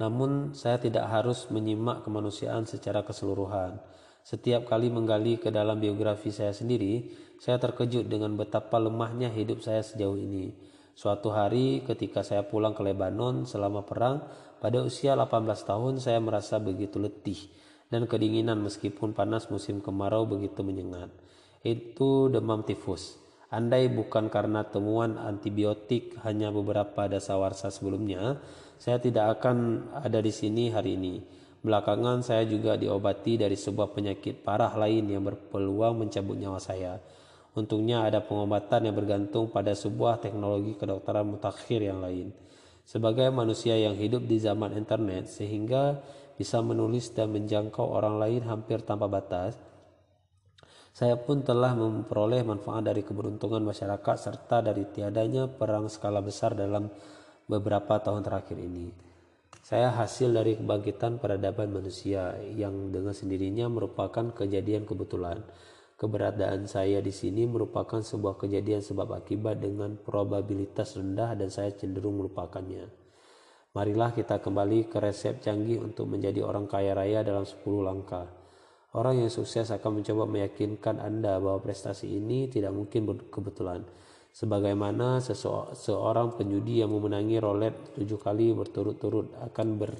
[0.00, 3.84] Namun saya tidak harus menyimak kemanusiaan secara keseluruhan.
[4.24, 9.84] Setiap kali menggali ke dalam biografi saya sendiri, saya terkejut dengan betapa lemahnya hidup saya
[9.84, 10.56] sejauh ini.
[10.96, 14.24] Suatu hari ketika saya pulang ke Lebanon selama perang,
[14.56, 17.52] pada usia 18 tahun saya merasa begitu letih
[17.92, 21.12] dan kedinginan meskipun panas musim kemarau begitu menyengat.
[21.60, 23.23] Itu demam tifus.
[23.52, 28.40] Andai bukan karena temuan antibiotik hanya beberapa dasawarsa sebelumnya,
[28.80, 31.20] saya tidak akan ada di sini hari ini.
[31.64, 37.00] Belakangan saya juga diobati dari sebuah penyakit parah lain yang berpeluang mencabut nyawa saya.
[37.56, 42.34] Untungnya ada pengobatan yang bergantung pada sebuah teknologi kedokteran mutakhir yang lain.
[42.84, 46.04] Sebagai manusia yang hidup di zaman internet sehingga
[46.36, 49.56] bisa menulis dan menjangkau orang lain hampir tanpa batas,
[50.94, 56.86] saya pun telah memperoleh manfaat dari keberuntungan masyarakat serta dari tiadanya perang skala besar dalam
[57.50, 58.94] beberapa tahun terakhir ini.
[59.66, 65.42] Saya hasil dari kebangkitan peradaban manusia yang dengan sendirinya merupakan kejadian kebetulan
[65.94, 72.18] Keberadaan saya di sini merupakan sebuah kejadian sebab akibat dengan probabilitas rendah dan saya cenderung
[72.18, 72.90] melupakannya.
[73.78, 78.26] Marilah kita kembali ke resep canggih untuk menjadi orang kaya raya dalam 10 langkah.
[78.94, 83.82] Orang yang sukses akan mencoba meyakinkan Anda bahwa prestasi ini tidak mungkin kebetulan.
[84.30, 89.90] Sebagaimana seseorang penyudi yang memenangi roulette tujuh kali berturut-turut akan ber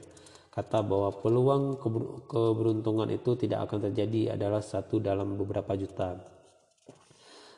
[0.54, 1.82] kata bahwa peluang
[2.30, 6.14] keberuntungan itu tidak akan terjadi adalah satu dalam beberapa juta.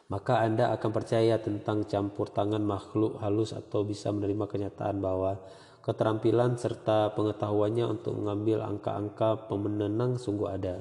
[0.09, 5.37] Maka Anda akan percaya tentang campur tangan makhluk halus atau bisa menerima kenyataan bahwa
[5.85, 10.81] keterampilan serta pengetahuannya untuk mengambil angka-angka pemenang sungguh ada.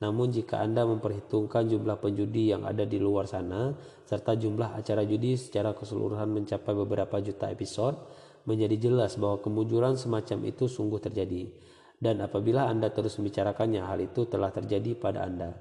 [0.00, 3.76] Namun jika Anda memperhitungkan jumlah penjudi yang ada di luar sana,
[4.08, 8.00] serta jumlah acara judi secara keseluruhan mencapai beberapa juta episode,
[8.48, 11.52] menjadi jelas bahwa kemunculan semacam itu sungguh terjadi.
[12.00, 15.52] Dan apabila Anda terus membicarakannya, hal itu telah terjadi pada Anda.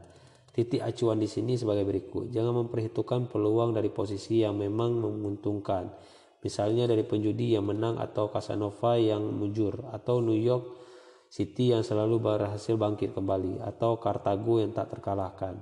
[0.55, 2.31] Titik acuan di sini sebagai berikut.
[2.31, 5.91] Jangan memperhitungkan peluang dari posisi yang memang menguntungkan.
[6.39, 10.79] Misalnya dari penjudi yang menang atau Casanova yang mujur atau New York
[11.29, 15.61] City yang selalu berhasil bangkit kembali atau Kartago yang tak terkalahkan.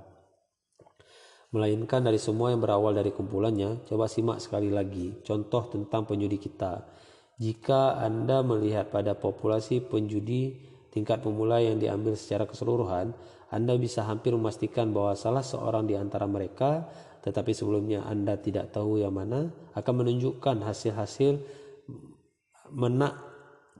[1.52, 6.88] Melainkan dari semua yang berawal dari kumpulannya, coba simak sekali lagi contoh tentang penjudi kita.
[7.36, 10.56] Jika Anda melihat pada populasi penjudi
[10.92, 13.12] tingkat pemula yang diambil secara keseluruhan,
[13.52, 16.88] Anda bisa hampir memastikan bahwa salah seorang di antara mereka,
[17.24, 21.40] tetapi sebelumnya Anda tidak tahu yang mana, akan menunjukkan hasil-hasil
[22.72, 23.27] menak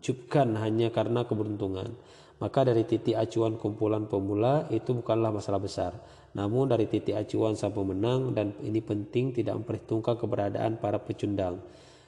[0.01, 1.95] cupkan hanya karena keberuntungan.
[2.39, 5.93] Maka dari titik acuan kumpulan pemula itu bukanlah masalah besar.
[6.39, 11.59] Namun dari titik acuan sang pemenang dan ini penting tidak memperhitungkan keberadaan para pecundang.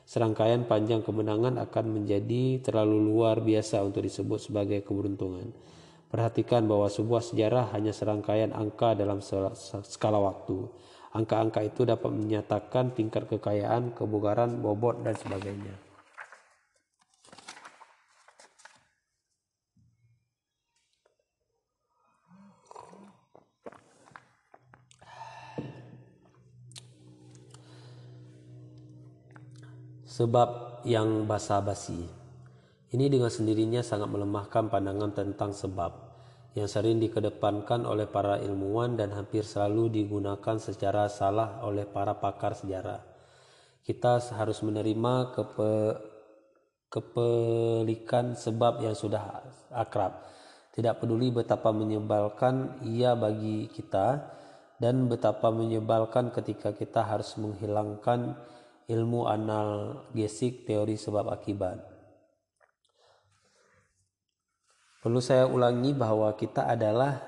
[0.06, 5.50] Serangkaian panjang kemenangan akan menjadi terlalu luar biasa untuk disebut sebagai keberuntungan.
[6.10, 10.66] Perhatikan bahwa sebuah sejarah hanya serangkaian angka dalam skala waktu.
[11.10, 15.89] Angka-angka itu dapat menyatakan tingkat kekayaan, kebugaran, bobot, dan sebagainya.
[30.20, 31.96] Sebab yang basa-basi.
[32.92, 35.96] Ini dengan sendirinya sangat melemahkan pandangan tentang sebab
[36.52, 42.52] yang sering dikedepankan oleh para ilmuwan dan hampir selalu digunakan secara salah oleh para pakar
[42.52, 43.00] sejarah.
[43.80, 45.72] Kita harus menerima kepe,
[46.92, 49.40] kepelikan sebab yang sudah
[49.72, 50.20] akrab.
[50.76, 54.20] Tidak peduli betapa menyebalkan ia bagi kita
[54.76, 58.36] dan betapa menyebalkan ketika kita harus menghilangkan
[58.90, 61.78] ilmu analgesik teori sebab akibat.
[65.00, 67.24] Perlu saya ulangi bahwa kita adalah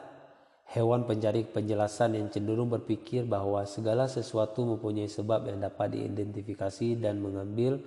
[0.74, 7.22] hewan pencari penjelasan yang cenderung berpikir bahwa segala sesuatu mempunyai sebab yang dapat diidentifikasi dan
[7.22, 7.80] mengambil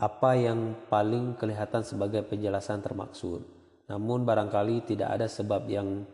[0.00, 3.44] apa yang paling kelihatan sebagai penjelasan termaksud.
[3.84, 6.08] Namun barangkali tidak ada sebab yang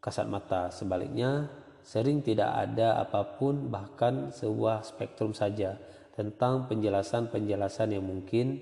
[0.00, 0.72] kasat mata.
[0.72, 1.50] Sebaliknya,
[1.88, 5.80] Sering tidak ada apa pun bahkan sebuah spektrum saja
[6.12, 8.60] tentang penjelasan-penjelasan yang mungkin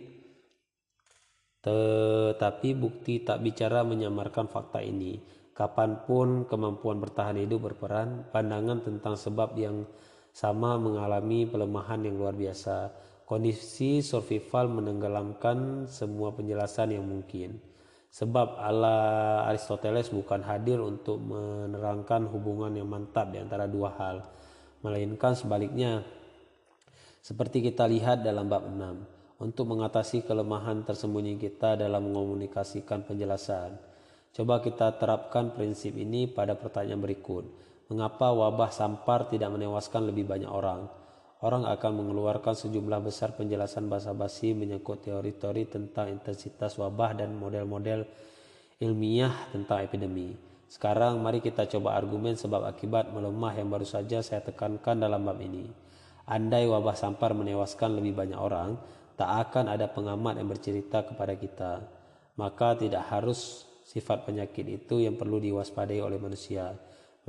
[1.59, 5.18] tetapi bukti tak bicara menyamarkan fakta ini.
[5.51, 9.83] Kapan pun kemampuan bertahan hidup berperan, pandangan tentang sebab yang
[10.31, 12.95] sama mengalami pelemahan yang luar biasa.
[13.27, 17.59] Kondisi survival menenggelamkan semua penjelasan yang mungkin.
[18.17, 24.25] Sebab Allah Aristoteles bukan hadir untuk menerangkan hubungan yang mantap di antara dua hal,
[24.81, 26.01] melainkan sebaliknya.
[27.21, 33.77] Seperti kita lihat dalam bab 6, untuk mengatasi kelemahan tersembunyi kita dalam mengomunikasikan penjelasan.
[34.33, 37.45] Coba kita terapkan prinsip ini pada pertanyaan berikut.
[37.93, 40.89] Mengapa wabah sampar tidak menewaskan lebih banyak orang?
[41.47, 48.03] Orang akan mengeluarkan sejumlah besar penjelasan basa-basi menyangkut teori-teori tentang intensitas wabah dan model-model
[48.83, 50.35] ilmiah tentang epidemi.
[50.67, 55.39] Sekarang mari kita coba argumen sebab akibat melemah yang baru saja saya tekankan dalam bab
[55.39, 55.71] ini.
[56.27, 58.75] Andai wabah sampar menewaskan lebih banyak orang,
[59.15, 61.87] tak akan ada pengamat yang bercerita kepada kita.
[62.35, 66.75] Maka tidak harus sifat penyakit itu yang perlu diwaspadai oleh manusia.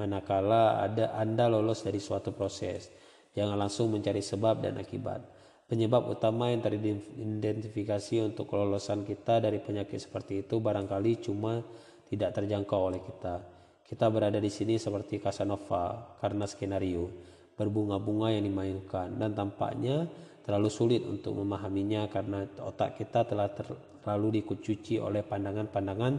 [0.01, 2.89] Manakala ada Anda lolos dari suatu proses,
[3.37, 5.21] Jangan langsung mencari sebab dan akibat.
[5.69, 11.61] Penyebab utama yang teridentifikasi untuk kelolosan kita dari penyakit seperti itu barangkali cuma
[12.09, 13.45] tidak terjangkau oleh kita.
[13.85, 17.13] Kita berada di sini seperti Casanova karena skenario
[17.53, 20.09] berbunga-bunga yang dimainkan dan tampaknya
[20.41, 26.13] terlalu sulit untuk memahaminya karena otak kita telah terlalu dikucuci oleh pandangan-pandangan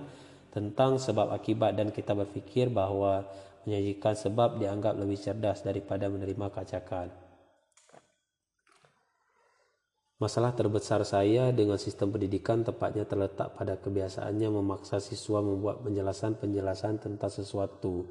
[0.53, 3.25] tentang sebab akibat dan kita berpikir bahwa
[3.69, 7.13] menyajikan sebab dianggap lebih cerdas daripada menerima kacakan.
[10.19, 17.31] Masalah terbesar saya dengan sistem pendidikan tepatnya terletak pada kebiasaannya memaksa siswa membuat penjelasan-penjelasan tentang
[17.31, 18.11] sesuatu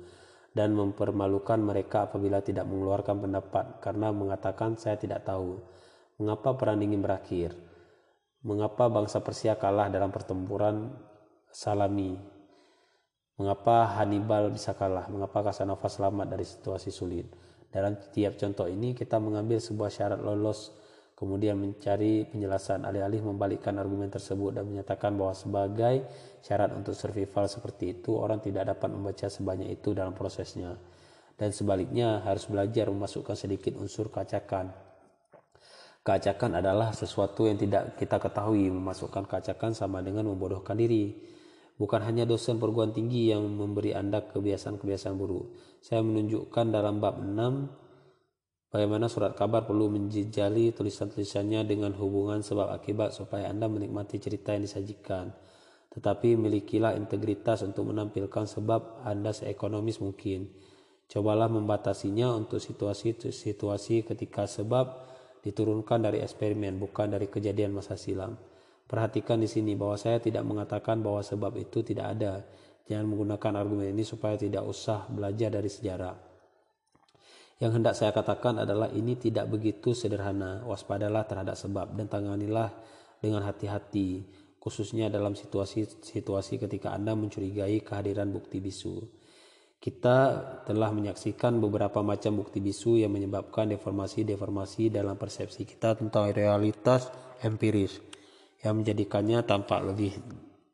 [0.55, 5.59] dan mempermalukan mereka apabila tidak mengeluarkan pendapat karena mengatakan saya tidak tahu.
[6.21, 7.57] Mengapa perang dingin berakhir?
[8.45, 10.93] Mengapa bangsa Persia kalah dalam pertempuran
[11.51, 12.36] Salami
[13.37, 15.05] Mengapa Hannibal bisa kalah?
[15.13, 17.29] Mengapa Casanova selamat dari situasi sulit?
[17.69, 20.73] Dalam tiap contoh ini kita mengambil sebuah syarat lolos
[21.13, 26.05] kemudian mencari penjelasan alih-alih membalikkan argumen tersebut dan menyatakan bahwa sebagai
[26.45, 30.77] syarat untuk survival seperti itu orang tidak dapat membaca sebanyak itu dalam prosesnya
[31.33, 34.69] dan sebaliknya harus belajar memasukkan sedikit unsur keacakan
[36.05, 41.17] keacakan adalah sesuatu yang tidak kita ketahui memasukkan keacakan sama dengan membodohkan diri
[41.77, 47.87] bukan hanya dosen perguruan tinggi yang memberi anda kebiasaan-kebiasaan buruk saya menunjukkan dalam bab 6
[48.67, 54.67] Bagaimana surat kabar perlu menjejali tulisan-tulisannya dengan hubungan sebab akibat supaya Anda menikmati cerita yang
[54.67, 55.31] disajikan.
[55.87, 60.51] Tetapi milikilah integritas untuk menampilkan sebab Anda seekonomis mungkin.
[61.07, 65.07] Cobalah membatasinya untuk situasi-situasi ketika sebab
[65.47, 68.35] diturunkan dari eksperimen bukan dari kejadian masa silam.
[68.87, 72.47] Perhatikan di sini bahwa saya tidak mengatakan bahwa sebab itu tidak ada.
[72.87, 76.15] Jangan menggunakan argumen ini supaya tidak usah belajar dari sejarah.
[77.59, 80.63] Yang hendak saya katakan adalah ini tidak begitu sederhana.
[80.63, 82.71] Waspadalah terhadap sebab dan tanganilah
[83.19, 84.23] dengan hati-hati,
[84.63, 89.03] khususnya dalam situasi-situasi ketika Anda mencurigai kehadiran bukti bisu.
[89.83, 90.17] Kita
[90.63, 97.11] telah menyaksikan beberapa macam bukti bisu yang menyebabkan deformasi-deformasi dalam persepsi kita tentang realitas
[97.43, 98.16] empiris
[98.67, 100.11] yang menjadikannya tampak lebih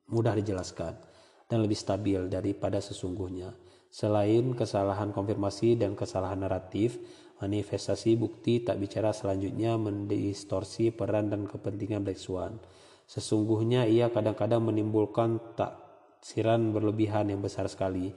[0.09, 0.97] mudah dijelaskan
[1.45, 3.53] dan lebih stabil daripada sesungguhnya.
[3.93, 6.97] Selain kesalahan konfirmasi dan kesalahan naratif,
[7.37, 12.57] manifestasi bukti tak bicara selanjutnya mendistorsi peran dan kepentingan Black Swan.
[13.05, 18.09] Sesungguhnya ia kadang-kadang menimbulkan taksiran berlebihan yang besar sekali,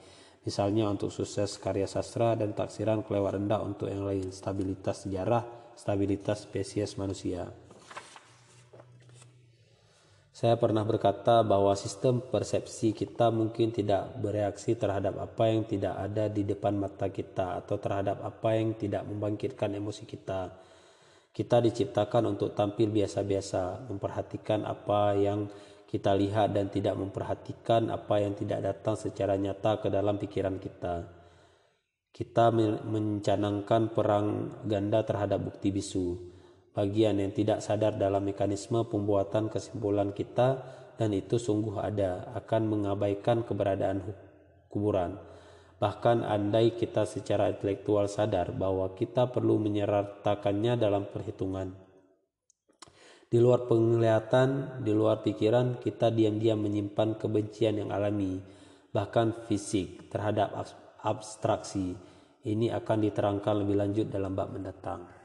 [0.48, 5.44] misalnya untuk sukses karya sastra dan taksiran kelewat rendah untuk yang lain, stabilitas sejarah,
[5.76, 7.65] stabilitas spesies manusia.
[10.36, 16.28] Saya pernah berkata bahwa sistem persepsi kita mungkin tidak bereaksi terhadap apa yang tidak ada
[16.28, 20.52] di depan mata kita atau terhadap apa yang tidak membangkitkan emosi kita.
[21.32, 25.48] Kita diciptakan untuk tampil biasa-biasa, memperhatikan apa yang
[25.88, 31.16] kita lihat dan tidak memperhatikan apa yang tidak datang secara nyata ke dalam pikiran kita.
[32.12, 32.52] Kita
[32.84, 36.35] mencanangkan perang ganda terhadap bukti bisu
[36.76, 40.60] bagian yang tidak sadar dalam mekanisme pembuatan kesimpulan kita
[41.00, 44.04] dan itu sungguh ada akan mengabaikan keberadaan
[44.68, 45.16] kuburan.
[45.76, 51.72] Bahkan andai kita secara intelektual sadar bahwa kita perlu menyertakannya dalam perhitungan.
[53.26, 58.40] Di luar penglihatan, di luar pikiran, kita diam-diam menyimpan kebencian yang alami,
[58.94, 60.54] bahkan fisik terhadap
[61.02, 61.92] abstraksi.
[62.46, 65.15] Ini akan diterangkan lebih lanjut dalam bab mendatang.